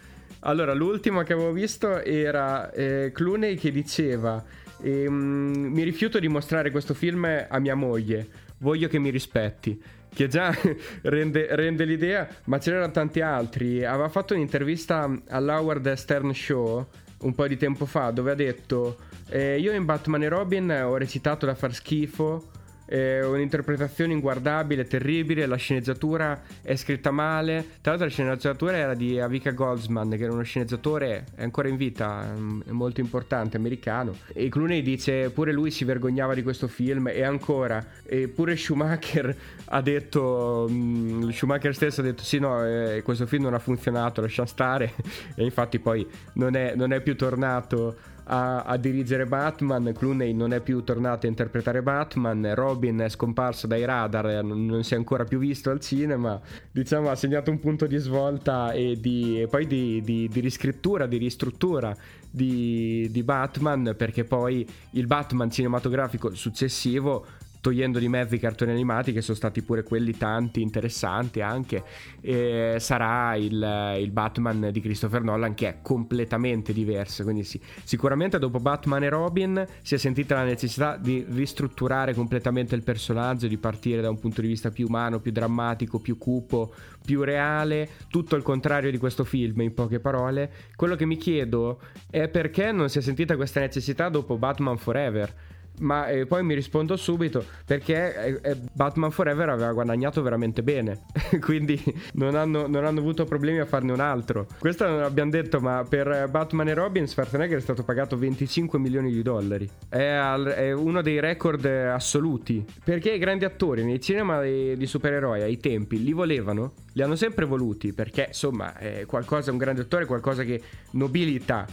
Allora, 0.47 0.73
l'ultimo 0.73 1.23
che 1.23 1.33
avevo 1.33 1.51
visto 1.51 2.01
era 2.01 2.71
eh, 2.71 3.12
Clooney 3.13 3.55
che 3.55 3.69
diceva: 3.69 4.41
ehm, 4.81 5.71
Mi 5.73 5.83
rifiuto 5.83 6.19
di 6.19 6.29
mostrare 6.29 6.71
questo 6.71 6.93
film 6.93 7.27
a 7.49 7.60
mia 7.60 7.75
moglie, 7.75 8.27
voglio 8.60 8.88
che 8.88 8.97
mi 8.97 9.10
rispetti. 9.10 9.79
Che 10.13 10.27
già 10.29 10.55
rende, 11.03 11.53
rende, 11.53 11.83
l'idea, 11.83 12.25
ma 12.45 12.60
ce 12.62 12.71
n'erano 12.71 12.93
tanti 12.93 13.19
altri. 13.19 13.83
Aveva 13.83 14.07
fatto 14.07 14.36
un'intervista 14.36 15.12
all'Howard 15.27 15.91
Stern 15.93 16.33
Show 16.33 16.88
un 17.19 17.36
po' 17.36 17.47
di 17.47 17.57
tempo 17.57 17.86
fa 17.86 18.12
dove 18.12 18.31
ha 18.31 18.36
detto: 18.36 18.99
eh, 19.27 19.60
Io 19.60 19.73
in 19.73 19.83
Batman 19.83 20.23
e 20.23 20.29
Robin 20.29 20.71
ho 20.71 20.95
recitato 20.95 21.45
da 21.45 21.55
far 21.55 21.73
schifo 21.73 22.51
è 22.88 23.21
un'interpretazione 23.21 24.13
inguardabile, 24.13 24.86
terribile, 24.86 25.45
la 25.45 25.58
sceneggiatura 25.58 26.41
è 26.62 26.76
scritta 26.78 27.12
male. 27.12 27.65
Tra 27.82 27.91
l'altro 27.91 28.06
la 28.08 28.13
sceneggiatura 28.13 28.78
era 28.78 28.93
di 28.93 29.19
Avika 29.19 29.52
Goldsman, 29.52 30.12
che 30.12 30.23
era 30.23 30.32
uno 30.32 30.43
sceneggiatore, 30.43 31.26
è 31.36 31.43
ancora 31.43 31.67
in 31.67 31.76
vita, 31.76 32.34
è 32.65 32.71
molto 32.71 33.02
importante, 33.02 33.58
americano. 33.58 34.15
E 34.34 34.47
Clooney 34.47 34.82
dice, 34.82 35.30
pure 35.32 35.52
lui 35.52 35.69
si 35.69 35.84
vergognava 35.84 36.34
di 36.34 36.43
questo 36.43 36.67
film 36.67 37.10
e 37.10 37.23
ancora, 37.23 37.86
e 38.04 38.30
pure 38.30 38.56
Schumacher 38.56 39.36
ha 39.65 39.82
detto, 39.82 40.65
um, 40.69 41.30
Schumacher 41.32 41.76
stesso 41.76 42.00
ha 42.00 42.04
detto 42.06 42.23
sì 42.23 42.39
no, 42.39 42.65
eh, 42.65 43.02
questo 43.04 43.26
film 43.26 43.43
non 43.43 43.54
ha 43.54 43.60
funzionato, 43.60 44.21
lascia 44.21 44.45
stare. 44.45 44.93
e 45.36 45.43
infatti 45.43 45.80
poi 45.80 46.08
non 46.34 46.56
è, 46.56 46.73
non 46.76 46.93
è 46.93 47.02
più 47.02 47.17
tornato 47.17 48.15
a, 48.27 48.63
a, 48.63 48.77
dirigere 48.77 49.25
Batman, 49.25 49.93
Clooney 49.97 50.33
non 50.33 50.53
è 50.53 50.59
più 50.59 50.83
tornato 50.83 51.25
a 51.25 51.29
interpretare 51.29 51.81
Batman, 51.81 52.53
Robin 52.53 52.97
è 52.99 53.09
scomparso 53.09 53.67
dai 53.67 53.85
radar, 53.85 54.43
non, 54.43 54.65
non 54.65 54.83
si 54.83 54.93
è 54.93 54.97
ancora 54.97 55.23
più 55.23 55.39
visto 55.39 55.69
al 55.69 55.79
cinema, 55.79 56.39
diciamo 56.71 57.09
ha 57.09 57.15
segnato 57.15 57.51
un 57.51 57.59
punto 57.59 57.87
di 57.87 57.97
svolta 57.97 58.71
e, 58.71 58.97
di, 58.99 59.41
e 59.41 59.47
poi 59.47 59.65
di, 59.65 60.01
di, 60.03 60.27
di, 60.27 60.39
riscrittura, 60.39 61.07
di 61.07 61.17
ristruttura 61.17 61.95
di, 62.29 63.07
di 63.09 63.23
Batman 63.23 63.95
perché 63.97 64.23
poi 64.23 64.67
il 64.91 65.07
Batman 65.07 65.49
cinematografico 65.49 66.33
successivo 66.35 67.25
togliendo 67.67 67.99
di 67.99 68.08
mezzo 68.08 68.34
i 68.34 68.39
cartoni 68.39 68.71
animati 68.71 69.12
che 69.12 69.19
sono 69.19 69.36
stati 69.36 69.62
pure 69.62 69.84
quelli 69.84 70.15
tanti 70.15 70.62
interessanti 70.62 71.41
anche 71.41 71.84
eh, 72.21 72.77
sarà 72.80 73.36
il, 73.36 73.97
il, 73.99 74.10
Batman 74.12 74.69
di 74.71 74.80
Christopher 74.80 75.21
Nolan 75.21 75.53
che 75.53 75.67
è 75.67 75.77
completamente 75.82 76.71
diverso. 76.71 77.23
Quindi 77.23 77.43
sì, 77.43 77.60
sicuramente 77.84 78.39
dopo 78.39 78.62
Batman 78.62 79.03
e 79.03 79.10
Robin 79.10 79.67
si 79.82 79.95
è 79.95 79.97
sentita 79.97 80.36
la 80.36 80.45
necessità 80.45 80.95
di 80.95 81.25
ristrutturare 81.27 82.13
completamente 82.13 82.73
il 82.73 82.84
personaggio 82.84 83.47
di 83.47 83.58
partire 83.58 84.01
da 84.01 84.10
un 84.10 84.17
punto 84.17 84.39
di 84.39 84.47
vista 84.47 84.69
più 84.69 84.88
umano 84.88 85.19
più 85.19 85.34
drammatico 85.34 85.99
più 85.99 86.17
cupo 86.17 86.73
più 87.03 87.23
reale 87.23 87.89
tutto 88.08 88.38
il 88.38 88.43
contrario 88.43 88.91
di 88.91 88.97
questo 88.97 89.25
film 89.25 89.60
in 89.60 89.73
poche 89.73 89.99
parole. 89.99 90.51
Quello 90.77 90.95
che 90.95 91.06
mi 91.06 91.17
chiedo 91.17 91.82
è 92.10 92.30
perché 92.30 92.71
non 92.71 92.88
si 92.88 92.99
è 92.99 93.01
sentita 93.01 93.36
questa 93.36 93.60
necessità 93.60 94.08
dopo 94.08 94.38
Batman 94.38 94.77
Forever 94.77 95.56
ma 95.79 96.07
eh, 96.07 96.25
poi 96.25 96.43
mi 96.43 96.53
rispondo 96.53 96.95
subito 96.95 97.43
perché 97.65 98.39
eh, 98.41 98.51
eh 98.51 98.57
Batman 98.71 99.11
Forever 99.11 99.49
aveva 99.49 99.71
guadagnato 99.73 100.21
veramente 100.21 100.63
bene, 100.63 101.01
quindi 101.41 101.81
non 102.13 102.35
hanno, 102.35 102.67
non 102.67 102.85
hanno, 102.85 102.99
avuto 102.99 103.25
problemi 103.25 103.59
a 103.59 103.65
farne 103.65 103.91
un 103.91 103.99
altro. 103.99 104.47
Questo 104.59 104.87
non 104.87 104.99
l'abbiamo 104.99 105.31
detto, 105.31 105.59
ma 105.59 105.85
per 105.87 106.27
Batman 106.29 106.67
e 106.69 106.73
Robin 106.73 107.07
Schwarzenegger 107.07 107.57
è 107.57 107.61
stato 107.61 107.83
pagato 107.83 108.17
25 108.17 108.79
milioni 108.79 109.11
di 109.11 109.21
dollari. 109.21 109.69
È, 109.87 110.03
al, 110.03 110.45
è 110.45 110.71
uno 110.71 111.01
dei 111.01 111.19
record 111.19 111.65
assoluti. 111.65 112.65
Perché 112.83 113.11
i 113.11 113.19
grandi 113.19 113.45
attori 113.45 113.83
nei 113.83 114.01
cinema 114.01 114.41
di, 114.41 114.75
di 114.75 114.85
supereroi 114.85 115.41
ai 115.41 115.57
tempi 115.57 116.03
li 116.03 116.13
volevano, 116.13 116.73
li 116.93 117.01
hanno 117.01 117.15
sempre 117.15 117.45
voluti, 117.45 117.93
perché 117.93 118.25
insomma 118.27 118.75
è 118.77 119.05
qualcosa, 119.05 119.51
un 119.51 119.57
grande 119.57 119.81
attore 119.81 120.03
è 120.03 120.07
qualcosa 120.07 120.43
che 120.43 120.61
nobilita 120.91 121.65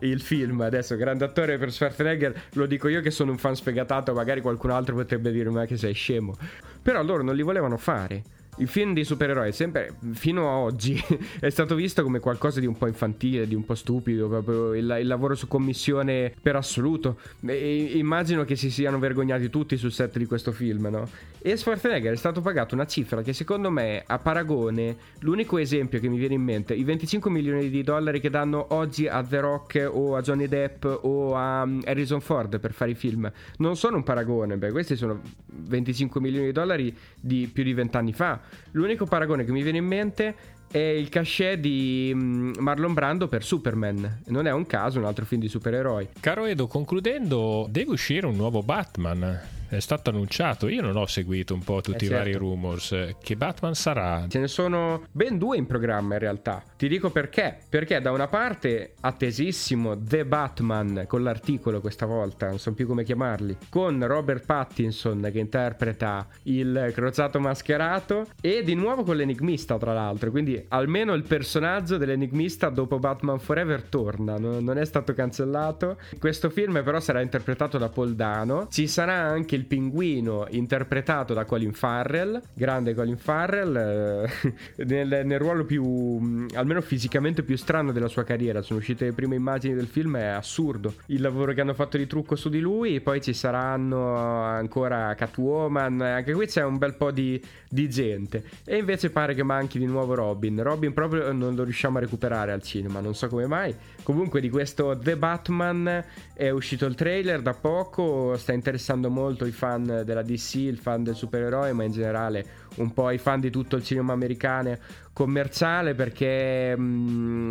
il 0.00 0.20
film. 0.20 0.60
Adesso, 0.60 0.96
grande 0.96 1.24
attore 1.24 1.58
per 1.58 1.72
Schwarzenegger, 1.72 2.42
lo 2.52 2.66
dico 2.66 2.88
io 2.88 3.00
che 3.00 3.10
sono 3.10 3.30
un 3.30 3.38
fan 3.38 3.56
sfegatato, 3.56 4.12
magari 4.12 4.40
qualcun 4.40 4.70
altro 4.70 4.94
potrebbe 4.94 5.30
dirmi 5.30 5.66
che 5.66 5.76
sei 5.76 5.94
scemo. 5.94 6.36
Però 6.82 7.02
loro 7.02 7.22
non 7.22 7.34
li 7.34 7.42
volevano 7.42 7.76
fare 7.76 8.22
il 8.60 8.68
film 8.68 8.92
di 8.92 9.04
supereroi 9.04 9.52
sempre 9.52 9.94
fino 10.12 10.48
a 10.48 10.56
oggi 10.56 11.02
è 11.40 11.48
stato 11.48 11.74
visto 11.74 12.02
come 12.02 12.20
qualcosa 12.20 12.60
di 12.60 12.66
un 12.66 12.76
po' 12.76 12.86
infantile, 12.86 13.46
di 13.46 13.54
un 13.54 13.64
po' 13.64 13.74
stupido, 13.74 14.28
proprio 14.28 14.74
il, 14.74 14.98
il 15.00 15.06
lavoro 15.06 15.34
su 15.34 15.48
commissione 15.48 16.32
per 16.40 16.56
assoluto. 16.56 17.18
E, 17.46 17.92
immagino 17.94 18.44
che 18.44 18.56
si 18.56 18.70
siano 18.70 18.98
vergognati 18.98 19.48
tutti 19.48 19.76
sul 19.76 19.92
set 19.92 20.18
di 20.18 20.26
questo 20.26 20.52
film, 20.52 20.88
no? 20.90 21.08
E 21.42 21.56
Schwarzenegger 21.56 22.12
è 22.12 22.16
stato 22.16 22.42
pagato 22.42 22.74
una 22.74 22.86
cifra 22.86 23.22
che 23.22 23.32
secondo 23.32 23.70
me 23.70 24.02
a 24.06 24.18
paragone, 24.18 24.96
l'unico 25.20 25.56
esempio 25.56 25.98
che 25.98 26.08
mi 26.08 26.18
viene 26.18 26.34
in 26.34 26.42
mente, 26.42 26.74
i 26.74 26.84
25 26.84 27.30
milioni 27.30 27.70
di 27.70 27.82
dollari 27.82 28.20
che 28.20 28.28
danno 28.28 28.66
oggi 28.74 29.08
a 29.08 29.22
The 29.22 29.40
Rock 29.40 29.88
o 29.90 30.16
a 30.16 30.20
Johnny 30.20 30.48
Depp 30.48 30.84
o 30.84 31.34
a 31.34 31.62
um, 31.62 31.80
Harrison 31.86 32.20
Ford 32.20 32.60
per 32.60 32.72
fare 32.72 32.90
i 32.90 32.94
film, 32.94 33.30
non 33.56 33.76
sono 33.76 33.96
un 33.96 34.02
paragone, 34.02 34.58
beh 34.58 34.70
questi 34.70 34.96
sono 34.96 35.20
25 35.46 36.20
milioni 36.20 36.46
di 36.46 36.52
dollari 36.52 36.94
di 37.18 37.48
più 37.50 37.64
di 37.64 37.72
vent'anni 37.72 38.12
fa 38.12 38.49
L'unico 38.72 39.06
paragone 39.06 39.44
che 39.44 39.52
mi 39.52 39.62
viene 39.62 39.78
in 39.78 39.86
mente 39.86 40.34
è 40.70 40.78
il 40.78 41.08
cachet 41.08 41.58
di 41.58 42.12
mm, 42.14 42.52
Marlon 42.58 42.94
Brando 42.94 43.28
per 43.28 43.44
Superman. 43.44 44.22
Non 44.26 44.46
è 44.46 44.52
un 44.52 44.66
caso, 44.66 44.98
un 44.98 45.04
altro 45.04 45.24
film 45.24 45.40
di 45.40 45.48
supereroi. 45.48 46.08
Caro 46.20 46.44
Edo, 46.44 46.66
concludendo, 46.66 47.66
deve 47.68 47.92
uscire 47.92 48.26
un 48.26 48.36
nuovo 48.36 48.62
Batman 48.62 49.58
è 49.70 49.78
stato 49.78 50.10
annunciato. 50.10 50.68
Io 50.68 50.82
non 50.82 50.96
ho 50.96 51.06
seguito 51.06 51.54
un 51.54 51.62
po' 51.62 51.80
tutti 51.80 52.04
eh, 52.04 52.06
i 52.06 52.10
certo. 52.10 52.16
vari 52.16 52.32
rumors. 52.34 53.14
Che 53.22 53.36
Batman 53.36 53.74
sarà? 53.74 54.26
Ce 54.28 54.38
ne 54.40 54.48
sono 54.48 55.04
ben 55.12 55.38
due 55.38 55.56
in 55.56 55.66
programma 55.66 56.14
in 56.14 56.20
realtà. 56.20 56.62
Ti 56.76 56.88
dico 56.88 57.10
perché. 57.10 57.58
Perché 57.68 58.00
da 58.00 58.10
una 58.10 58.26
parte 58.26 58.94
attesissimo 59.00 59.96
The 59.96 60.24
Batman 60.24 61.04
con 61.06 61.22
l'articolo 61.22 61.80
questa 61.80 62.06
volta, 62.06 62.48
non 62.48 62.58
so 62.58 62.72
più 62.72 62.86
come 62.86 63.04
chiamarli, 63.04 63.56
con 63.68 64.04
Robert 64.04 64.44
Pattinson 64.44 65.28
che 65.32 65.38
interpreta 65.38 66.26
il 66.44 66.90
crociato 66.92 67.38
mascherato 67.38 68.26
e 68.40 68.64
di 68.64 68.74
nuovo 68.74 69.04
con 69.04 69.16
l'enigmista 69.16 69.78
tra 69.78 69.92
l'altro. 69.92 70.30
Quindi 70.32 70.64
almeno 70.68 71.14
il 71.14 71.22
personaggio 71.22 71.96
dell'enigmista 71.96 72.68
dopo 72.70 72.98
Batman 72.98 73.38
Forever 73.38 73.82
torna, 73.84 74.36
non 74.36 74.78
è 74.78 74.84
stato 74.84 75.14
cancellato. 75.14 75.98
Questo 76.18 76.50
film 76.50 76.82
però 76.82 76.98
sarà 76.98 77.20
interpretato 77.20 77.78
da 77.78 77.88
Paul 77.88 78.14
Dano. 78.14 78.66
Ci 78.68 78.88
sarà 78.88 79.14
anche 79.14 79.54
il 79.54 79.59
pinguino 79.64 80.46
interpretato 80.50 81.34
da 81.34 81.44
Colin 81.44 81.72
Farrell, 81.72 82.40
grande 82.54 82.94
Colin 82.94 83.16
Farrell, 83.16 83.76
eh, 83.76 84.54
nel, 84.84 85.22
nel, 85.24 85.38
ruolo 85.38 85.64
più, 85.64 85.84
mm, 85.84 86.48
almeno 86.54 86.80
fisicamente 86.80 87.42
più 87.42 87.56
strano 87.56 87.92
della 87.92 88.08
sua 88.08 88.24
carriera. 88.24 88.62
Sono 88.62 88.78
uscite 88.78 89.06
le 89.06 89.12
prime 89.12 89.36
immagini 89.36 89.74
del 89.74 89.86
film, 89.86 90.16
è 90.16 90.26
assurdo 90.26 90.94
il 91.06 91.20
lavoro 91.20 91.52
che 91.52 91.60
hanno 91.60 91.74
fatto 91.74 91.96
di 91.96 92.06
trucco 92.06 92.36
su 92.36 92.48
di 92.48 92.60
lui. 92.60 93.00
Poi 93.00 93.20
ci 93.20 93.32
saranno 93.32 94.16
ancora 94.16 95.14
Catwoman, 95.14 96.00
anche 96.00 96.32
qui 96.32 96.46
c'è 96.46 96.64
un 96.64 96.78
bel 96.78 96.94
po' 96.94 97.10
di, 97.10 97.42
di 97.68 97.88
gente. 97.88 98.44
E 98.64 98.76
invece 98.76 99.10
pare 99.10 99.34
che 99.34 99.42
manchi 99.42 99.78
di 99.78 99.86
nuovo 99.86 100.14
Robin. 100.14 100.62
Robin 100.62 100.92
proprio 100.92 101.32
non 101.32 101.54
lo 101.54 101.64
riusciamo 101.64 101.98
a 101.98 102.00
recuperare 102.00 102.52
al 102.52 102.62
cinema, 102.62 103.00
non 103.00 103.14
so 103.14 103.28
come 103.28 103.46
mai. 103.46 103.74
Comunque 104.02 104.40
di 104.40 104.50
questo 104.50 104.98
The 104.98 105.16
Batman 105.16 106.04
è 106.34 106.50
uscito 106.50 106.86
il 106.86 106.94
trailer 106.94 107.42
da 107.42 107.54
poco, 107.54 108.36
sta 108.36 108.52
interessando 108.52 109.10
molto 109.10 109.44
i 109.50 109.52
fan 109.52 110.02
della 110.04 110.22
DC, 110.22 110.54
il 110.54 110.78
fan 110.78 111.02
del 111.02 111.14
supereroe, 111.14 111.72
ma 111.72 111.84
in 111.84 111.92
generale 111.92 112.44
un 112.76 112.92
po' 112.92 113.10
i 113.10 113.18
fan 113.18 113.40
di 113.40 113.50
tutto 113.50 113.76
il 113.76 113.84
cinema 113.84 114.12
americano 114.12 114.78
commerciale 115.12 115.94
perché 115.94 116.76
mh, 116.76 116.82
mm, 116.82 117.50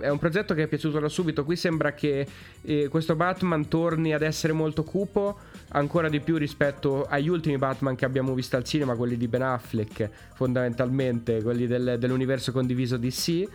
è 0.00 0.08
un 0.08 0.18
progetto 0.18 0.54
che 0.54 0.62
è 0.62 0.66
piaciuto 0.66 0.98
da 0.98 1.08
subito. 1.08 1.44
Qui 1.44 1.56
sembra 1.56 1.92
che 1.92 2.26
eh, 2.62 2.88
questo 2.88 3.14
Batman 3.14 3.68
torni 3.68 4.14
ad 4.14 4.22
essere 4.22 4.52
molto 4.52 4.82
cupo, 4.84 5.38
ancora 5.68 6.08
di 6.08 6.20
più 6.20 6.36
rispetto 6.36 7.04
agli 7.06 7.28
ultimi 7.28 7.58
Batman 7.58 7.96
che 7.96 8.04
abbiamo 8.04 8.34
visto 8.34 8.56
al 8.56 8.64
cinema, 8.64 8.94
quelli 8.94 9.16
di 9.16 9.28
Ben 9.28 9.42
Affleck, 9.42 10.08
fondamentalmente, 10.34 11.42
quelli 11.42 11.66
del, 11.66 11.96
dell'universo 11.98 12.52
condiviso 12.52 12.96
DC. 12.96 13.48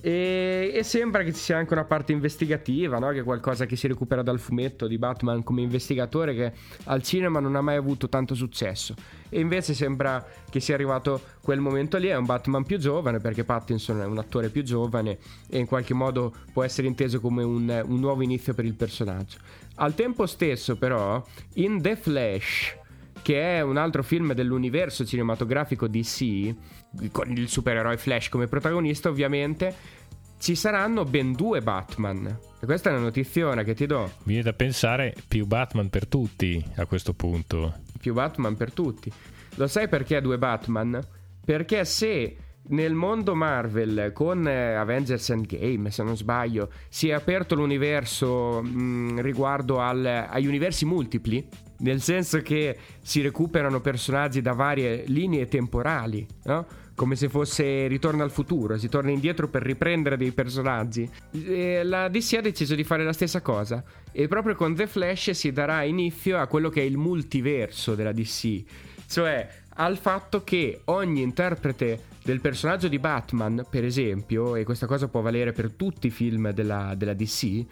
E, 0.00 0.70
e, 0.74 0.82
sembra 0.82 1.22
che 1.22 1.32
ci 1.32 1.40
sia 1.40 1.58
anche 1.58 1.72
una 1.74 1.84
parte 1.84 2.12
investigativa, 2.12 2.98
no? 2.98 3.10
che 3.10 3.20
è 3.20 3.22
qualcosa 3.22 3.66
che 3.66 3.76
si 3.76 3.86
recupera 3.86 4.22
dal 4.22 4.38
fumetto 4.38 4.86
di 4.86 4.98
Batman 4.98 5.42
come 5.42 5.60
investigatore 5.60 6.34
che 6.34 6.52
al 6.84 7.02
cinema 7.02 7.40
non 7.40 7.54
ha 7.56 7.60
mai 7.60 7.76
avuto 7.76 8.08
tanto 8.08 8.34
successo. 8.34 8.94
E 9.28 9.40
invece 9.40 9.74
sembra 9.74 10.24
che 10.50 10.60
sia 10.60 10.74
arrivato 10.74 11.20
quel 11.42 11.60
momento 11.60 11.98
lì, 11.98 12.08
è 12.08 12.16
un 12.16 12.24
Batman 12.24 12.64
più 12.64 12.78
giovane 12.78 13.18
perché 13.18 13.44
Pattinson 13.44 14.00
è 14.00 14.04
un 14.04 14.18
attore 14.18 14.48
più 14.48 14.62
giovane 14.62 15.18
e 15.48 15.58
in 15.58 15.66
qualche 15.66 15.94
modo 15.94 16.34
può 16.52 16.64
essere 16.64 16.86
inteso 16.86 17.20
come 17.20 17.42
un, 17.42 17.82
un 17.86 18.00
nuovo 18.00 18.22
inizio 18.22 18.54
per 18.54 18.64
il 18.64 18.74
personaggio. 18.74 19.38
Al 19.76 19.94
tempo 19.94 20.26
stesso 20.26 20.76
però, 20.76 21.24
in 21.54 21.80
The 21.80 21.96
Flash, 21.96 22.78
che 23.22 23.56
è 23.56 23.60
un 23.60 23.76
altro 23.76 24.02
film 24.02 24.32
dell'universo 24.32 25.04
cinematografico 25.04 25.86
DC, 25.86 26.54
con 27.10 27.30
il 27.30 27.48
supereroe 27.48 27.96
Flash 27.96 28.28
come 28.28 28.46
protagonista 28.46 29.08
ovviamente, 29.08 29.74
ci 30.38 30.54
saranno 30.54 31.04
ben 31.04 31.32
due 31.32 31.60
Batman. 31.60 32.26
E 32.60 32.66
questa 32.66 32.90
è 32.90 32.92
una 32.92 33.02
notiziona 33.02 33.62
che 33.62 33.74
ti 33.74 33.86
do. 33.86 34.10
Viene 34.24 34.42
da 34.42 34.52
pensare 34.52 35.14
più 35.28 35.46
Batman 35.46 35.90
per 35.90 36.06
tutti 36.06 36.62
a 36.76 36.86
questo 36.86 37.12
punto. 37.12 37.80
Più 37.98 38.14
Batman 38.14 38.56
per 38.56 38.72
tutti. 38.72 39.12
Lo 39.56 39.66
sai 39.66 39.88
perché 39.88 40.20
due 40.20 40.38
Batman? 40.38 40.98
Perché 41.44 41.84
se 41.84 42.36
nel 42.68 42.94
mondo 42.94 43.34
Marvel 43.34 44.12
con 44.12 44.46
eh, 44.46 44.74
Avengers 44.74 45.30
Endgame, 45.30 45.90
se 45.90 46.02
non 46.02 46.16
sbaglio, 46.16 46.70
si 46.88 47.08
è 47.08 47.12
aperto 47.12 47.54
l'universo 47.54 48.62
mh, 48.62 48.82
mm, 48.82 49.18
riguardo 49.20 49.80
al, 49.80 50.04
agli 50.06 50.46
universi 50.46 50.84
multipli, 50.84 51.46
nel 51.80 52.00
senso 52.00 52.40
che 52.40 52.76
si 53.02 53.20
recuperano 53.20 53.80
personaggi 53.80 54.40
da 54.40 54.52
varie 54.52 55.04
linee 55.06 55.46
temporali, 55.46 56.26
no? 56.44 56.66
come 56.94 57.16
se 57.16 57.30
fosse 57.30 57.86
Ritorno 57.86 58.22
al 58.22 58.30
futuro, 58.30 58.76
si 58.76 58.88
torna 58.88 59.10
indietro 59.10 59.48
per 59.48 59.62
riprendere 59.62 60.18
dei 60.18 60.32
personaggi. 60.32 61.08
E 61.30 61.82
la 61.82 62.08
DC 62.08 62.34
ha 62.34 62.42
deciso 62.42 62.74
di 62.74 62.84
fare 62.84 63.04
la 63.04 63.14
stessa 63.14 63.40
cosa 63.40 63.82
e 64.12 64.28
proprio 64.28 64.54
con 64.54 64.74
The 64.74 64.86
Flash 64.86 65.30
si 65.30 65.50
darà 65.50 65.82
inizio 65.82 66.38
a 66.38 66.46
quello 66.46 66.68
che 66.68 66.82
è 66.82 66.84
il 66.84 66.98
multiverso 66.98 67.94
della 67.94 68.12
DC, 68.12 68.62
cioè 69.06 69.48
al 69.76 69.96
fatto 69.96 70.44
che 70.44 70.82
ogni 70.86 71.22
interprete 71.22 72.08
del 72.22 72.42
personaggio 72.42 72.88
di 72.88 72.98
Batman, 72.98 73.64
per 73.70 73.84
esempio, 73.84 74.54
e 74.54 74.64
questa 74.64 74.86
cosa 74.86 75.08
può 75.08 75.22
valere 75.22 75.52
per 75.52 75.72
tutti 75.72 76.08
i 76.08 76.10
film 76.10 76.50
della, 76.50 76.94
della 76.94 77.14
DC, 77.14 77.64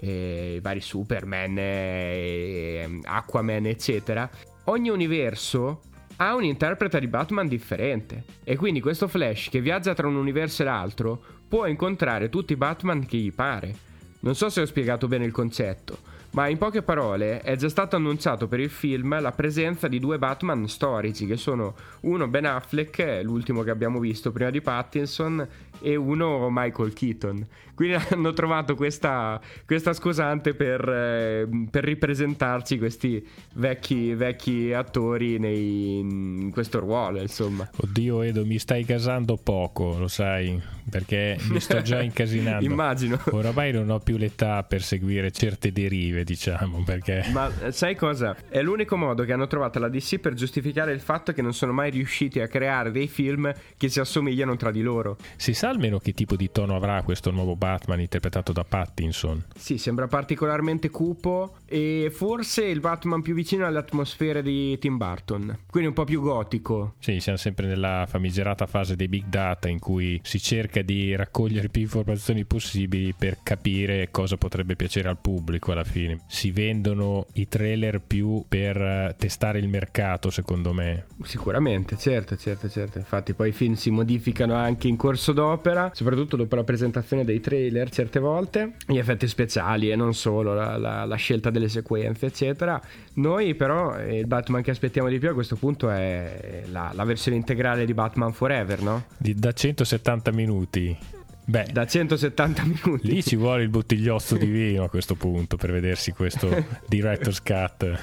i 0.00 0.60
vari 0.60 0.80
Superman, 0.80 1.56
eh, 1.58 2.98
Aquaman, 3.02 3.66
eccetera, 3.66 4.28
ogni 4.64 4.88
universo 4.88 5.82
ha 6.16 6.34
un 6.34 6.44
interprete 6.44 7.00
di 7.00 7.08
Batman 7.08 7.48
differente. 7.48 8.24
E 8.44 8.56
quindi 8.56 8.80
questo 8.80 9.08
Flash 9.08 9.48
che 9.48 9.60
viaggia 9.60 9.94
tra 9.94 10.06
un 10.06 10.16
universo 10.16 10.62
e 10.62 10.64
l'altro 10.66 11.20
può 11.48 11.66
incontrare 11.66 12.28
tutti 12.28 12.52
i 12.52 12.56
Batman 12.56 13.04
che 13.06 13.16
gli 13.16 13.32
pare. 13.32 13.74
Non 14.20 14.34
so 14.34 14.48
se 14.48 14.60
ho 14.60 14.66
spiegato 14.66 15.08
bene 15.08 15.24
il 15.24 15.32
concetto, 15.32 15.98
ma 16.32 16.48
in 16.48 16.58
poche 16.58 16.82
parole 16.82 17.40
è 17.40 17.56
già 17.56 17.68
stato 17.68 17.96
annunciato 17.96 18.48
per 18.48 18.60
il 18.60 18.70
film 18.70 19.20
la 19.20 19.32
presenza 19.32 19.88
di 19.88 19.98
due 19.98 20.18
Batman 20.18 20.66
storici, 20.68 21.26
che 21.26 21.36
sono 21.36 21.74
uno 22.02 22.28
Ben 22.28 22.46
Affleck, 22.46 23.20
l'ultimo 23.22 23.62
che 23.62 23.70
abbiamo 23.70 23.98
visto 23.98 24.32
prima 24.32 24.50
di 24.50 24.60
Pattinson, 24.60 25.46
e 25.82 25.96
uno 25.96 26.48
Michael 26.50 26.92
Keaton. 26.92 27.46
Quindi 27.74 27.96
hanno 28.10 28.32
trovato 28.32 28.74
questa, 28.74 29.40
questa 29.66 29.92
scusante 29.92 30.54
per, 30.54 30.88
eh, 30.88 31.48
per, 31.70 31.84
ripresentarci 31.84 32.78
questi 32.78 33.26
vecchi, 33.54 34.14
vecchi 34.14 34.72
attori 34.72 35.38
nei, 35.38 35.98
in 35.98 36.50
questo 36.52 36.78
ruolo, 36.78 37.20
insomma. 37.20 37.68
Oddio 37.76 38.22
Edo, 38.22 38.46
mi 38.46 38.58
stai 38.58 38.84
casando 38.84 39.36
poco, 39.36 39.98
lo 39.98 40.08
sai, 40.08 40.60
perché 40.88 41.36
mi 41.48 41.60
sto 41.60 41.82
già 41.82 42.00
incasinando. 42.02 42.64
Immagino. 42.64 43.18
Oramai 43.30 43.72
non 43.72 43.90
ho 43.90 43.98
più 43.98 44.16
l'età 44.16 44.62
per 44.62 44.82
seguire 44.82 45.30
certe 45.30 45.72
derive, 45.72 46.21
diciamo, 46.24 46.82
perché... 46.84 47.24
Ma 47.32 47.50
eh, 47.60 47.72
sai 47.72 47.94
cosa? 47.96 48.36
È 48.48 48.62
l'unico 48.62 48.96
modo 48.96 49.24
che 49.24 49.32
hanno 49.32 49.46
trovato 49.46 49.78
la 49.78 49.88
DC 49.88 50.18
per 50.18 50.34
giustificare 50.34 50.92
il 50.92 51.00
fatto 51.00 51.32
che 51.32 51.42
non 51.42 51.54
sono 51.54 51.72
mai 51.72 51.90
riusciti 51.90 52.40
a 52.40 52.48
creare 52.48 52.90
dei 52.90 53.08
film 53.08 53.52
che 53.76 53.88
si 53.88 54.00
assomigliano 54.00 54.56
tra 54.56 54.70
di 54.70 54.82
loro. 54.82 55.16
Si 55.36 55.54
sa 55.54 55.68
almeno 55.68 55.98
che 55.98 56.12
tipo 56.12 56.36
di 56.36 56.50
tono 56.50 56.76
avrà 56.76 57.02
questo 57.02 57.30
nuovo 57.30 57.56
Batman 57.56 58.00
interpretato 58.00 58.52
da 58.52 58.64
Pattinson. 58.64 59.44
Sì, 59.56 59.78
sembra 59.78 60.06
particolarmente 60.06 60.90
cupo 60.90 61.56
e 61.66 62.10
forse 62.12 62.64
il 62.64 62.80
Batman 62.80 63.22
più 63.22 63.34
vicino 63.34 63.66
alle 63.66 63.78
atmosfere 63.78 64.42
di 64.42 64.78
Tim 64.78 64.96
Burton, 64.96 65.58
quindi 65.70 65.88
un 65.88 65.94
po' 65.94 66.04
più 66.04 66.20
gotico. 66.20 66.94
Sì, 66.98 67.20
siamo 67.20 67.38
sempre 67.38 67.66
nella 67.66 68.06
famigerata 68.08 68.66
fase 68.66 68.96
dei 68.96 69.08
big 69.08 69.26
data 69.26 69.68
in 69.68 69.78
cui 69.78 70.20
si 70.22 70.40
cerca 70.40 70.82
di 70.82 71.14
raccogliere 71.14 71.68
più 71.68 71.82
informazioni 71.82 72.44
possibili 72.44 73.14
per 73.16 73.38
capire 73.42 74.10
cosa 74.10 74.36
potrebbe 74.36 74.76
piacere 74.76 75.08
al 75.08 75.18
pubblico 75.18 75.72
alla 75.72 75.84
fine. 75.84 76.11
Si 76.26 76.50
vendono 76.50 77.26
i 77.34 77.48
trailer 77.48 78.00
più 78.00 78.44
per 78.48 79.14
testare 79.18 79.58
il 79.58 79.68
mercato, 79.68 80.30
secondo 80.30 80.72
me. 80.72 81.06
Sicuramente, 81.22 81.96
certo, 81.96 82.36
certo, 82.36 82.68
certo. 82.68 82.98
Infatti 82.98 83.34
poi 83.34 83.50
i 83.50 83.52
film 83.52 83.74
si 83.74 83.90
modificano 83.90 84.54
anche 84.54 84.88
in 84.88 84.96
corso 84.96 85.32
d'opera 85.32 85.90
soprattutto 85.92 86.36
dopo 86.36 86.56
la 86.56 86.64
presentazione 86.64 87.24
dei 87.24 87.40
trailer 87.40 87.90
certe 87.90 88.18
volte, 88.18 88.74
gli 88.86 88.98
effetti 88.98 89.28
speciali 89.28 89.90
e 89.90 89.96
non 89.96 90.14
solo, 90.14 90.54
la, 90.54 90.76
la, 90.76 91.04
la 91.04 91.16
scelta 91.16 91.50
delle 91.50 91.68
sequenze, 91.68 92.26
eccetera. 92.26 92.80
Noi 93.14 93.54
però 93.54 93.96
eh, 93.96 94.18
il 94.18 94.26
Batman 94.26 94.62
che 94.62 94.70
aspettiamo 94.70 95.08
di 95.08 95.18
più 95.18 95.30
a 95.30 95.34
questo 95.34 95.56
punto 95.56 95.90
è 95.90 96.64
la, 96.70 96.90
la 96.94 97.04
versione 97.04 97.36
integrale 97.36 97.84
di 97.84 97.94
Batman 97.94 98.32
Forever, 98.32 98.82
no? 98.82 99.04
Di, 99.16 99.34
da 99.34 99.52
170 99.52 100.32
minuti. 100.32 100.96
Beh, 101.44 101.66
da 101.72 101.86
170 101.86 102.62
minuti. 102.64 103.06
Lì 103.08 103.22
ci 103.22 103.36
vuole 103.36 103.62
il 103.62 103.68
bottigliozzo 103.68 104.36
di 104.36 104.46
vino 104.46 104.84
a 104.84 104.88
questo 104.88 105.14
punto 105.14 105.56
per 105.56 105.72
vedersi 105.72 106.12
questo 106.12 106.64
director's 106.86 107.42
cut 107.42 107.98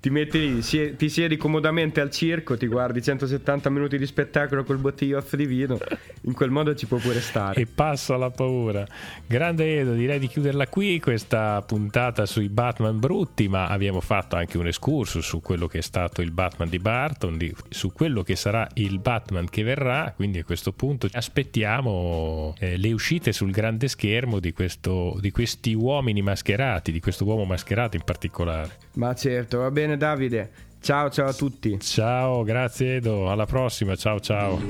ti 0.00 0.10
metti 0.10 0.38
lì, 0.38 0.96
ti 0.96 1.08
siedi 1.08 1.36
comodamente 1.36 2.00
al 2.00 2.10
circo, 2.10 2.56
ti 2.56 2.66
guardi 2.66 3.02
170 3.02 3.68
minuti 3.68 3.98
di 3.98 4.06
spettacolo 4.06 4.62
col 4.62 4.78
bottigliozzo 4.78 5.34
di 5.34 5.44
vino, 5.44 5.76
in 6.22 6.34
quel 6.34 6.50
modo 6.50 6.74
ci 6.76 6.86
può 6.86 6.98
pure 6.98 7.20
stare. 7.20 7.60
E 7.60 7.66
passo 7.66 8.14
alla 8.14 8.30
paura. 8.30 8.86
Grande 9.26 9.80
Edo, 9.80 9.94
direi 9.94 10.20
di 10.20 10.28
chiuderla 10.28 10.68
qui 10.68 11.00
questa 11.00 11.60
puntata 11.62 12.26
sui 12.26 12.48
Batman 12.48 13.00
brutti, 13.00 13.48
ma 13.48 13.66
abbiamo 13.66 14.00
fatto 14.00 14.36
anche 14.36 14.56
un 14.56 14.68
escurso 14.68 15.20
su 15.20 15.40
quello 15.40 15.66
che 15.66 15.78
è 15.78 15.82
stato 15.82 16.22
il 16.22 16.30
Batman 16.30 16.68
di 16.68 16.78
Barton, 16.78 17.36
di, 17.36 17.52
su 17.68 17.92
quello 17.92 18.22
che 18.22 18.36
sarà 18.36 18.68
il 18.74 19.00
Batman 19.00 19.48
che 19.48 19.64
verrà, 19.64 20.12
quindi 20.14 20.38
a 20.38 20.44
questo 20.44 20.70
punto 20.70 21.08
aspettiamo 21.10 22.54
eh, 22.60 22.76
le 22.76 22.92
uscite 22.92 23.32
sul 23.32 23.50
grande 23.50 23.88
schermo 23.88 24.38
di, 24.38 24.52
questo, 24.52 25.16
di 25.20 25.32
questi 25.32 25.74
uomini 25.74 26.22
mascherati, 26.22 26.92
di 26.92 27.00
questo 27.00 27.24
uomo 27.24 27.44
mascherato 27.44 27.96
in 27.96 28.04
particolare. 28.04 28.86
Ma 28.98 29.14
certo, 29.14 29.58
va 29.58 29.70
bene 29.70 29.96
Davide. 29.96 30.50
Ciao 30.80 31.08
ciao 31.08 31.28
a 31.28 31.32
tutti. 31.32 31.78
Ciao, 31.80 32.42
grazie 32.42 32.96
Edo, 32.96 33.30
alla 33.30 33.46
prossima, 33.46 33.94
ciao 33.94 34.18
ciao. 34.18 34.60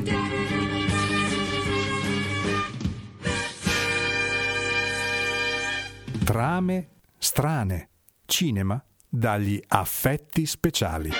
Trame 6.25 6.89
strane. 7.17 7.89
Cinema 8.27 8.83
dagli 9.09 9.59
affetti 9.67 10.45
speciali. 10.45 11.11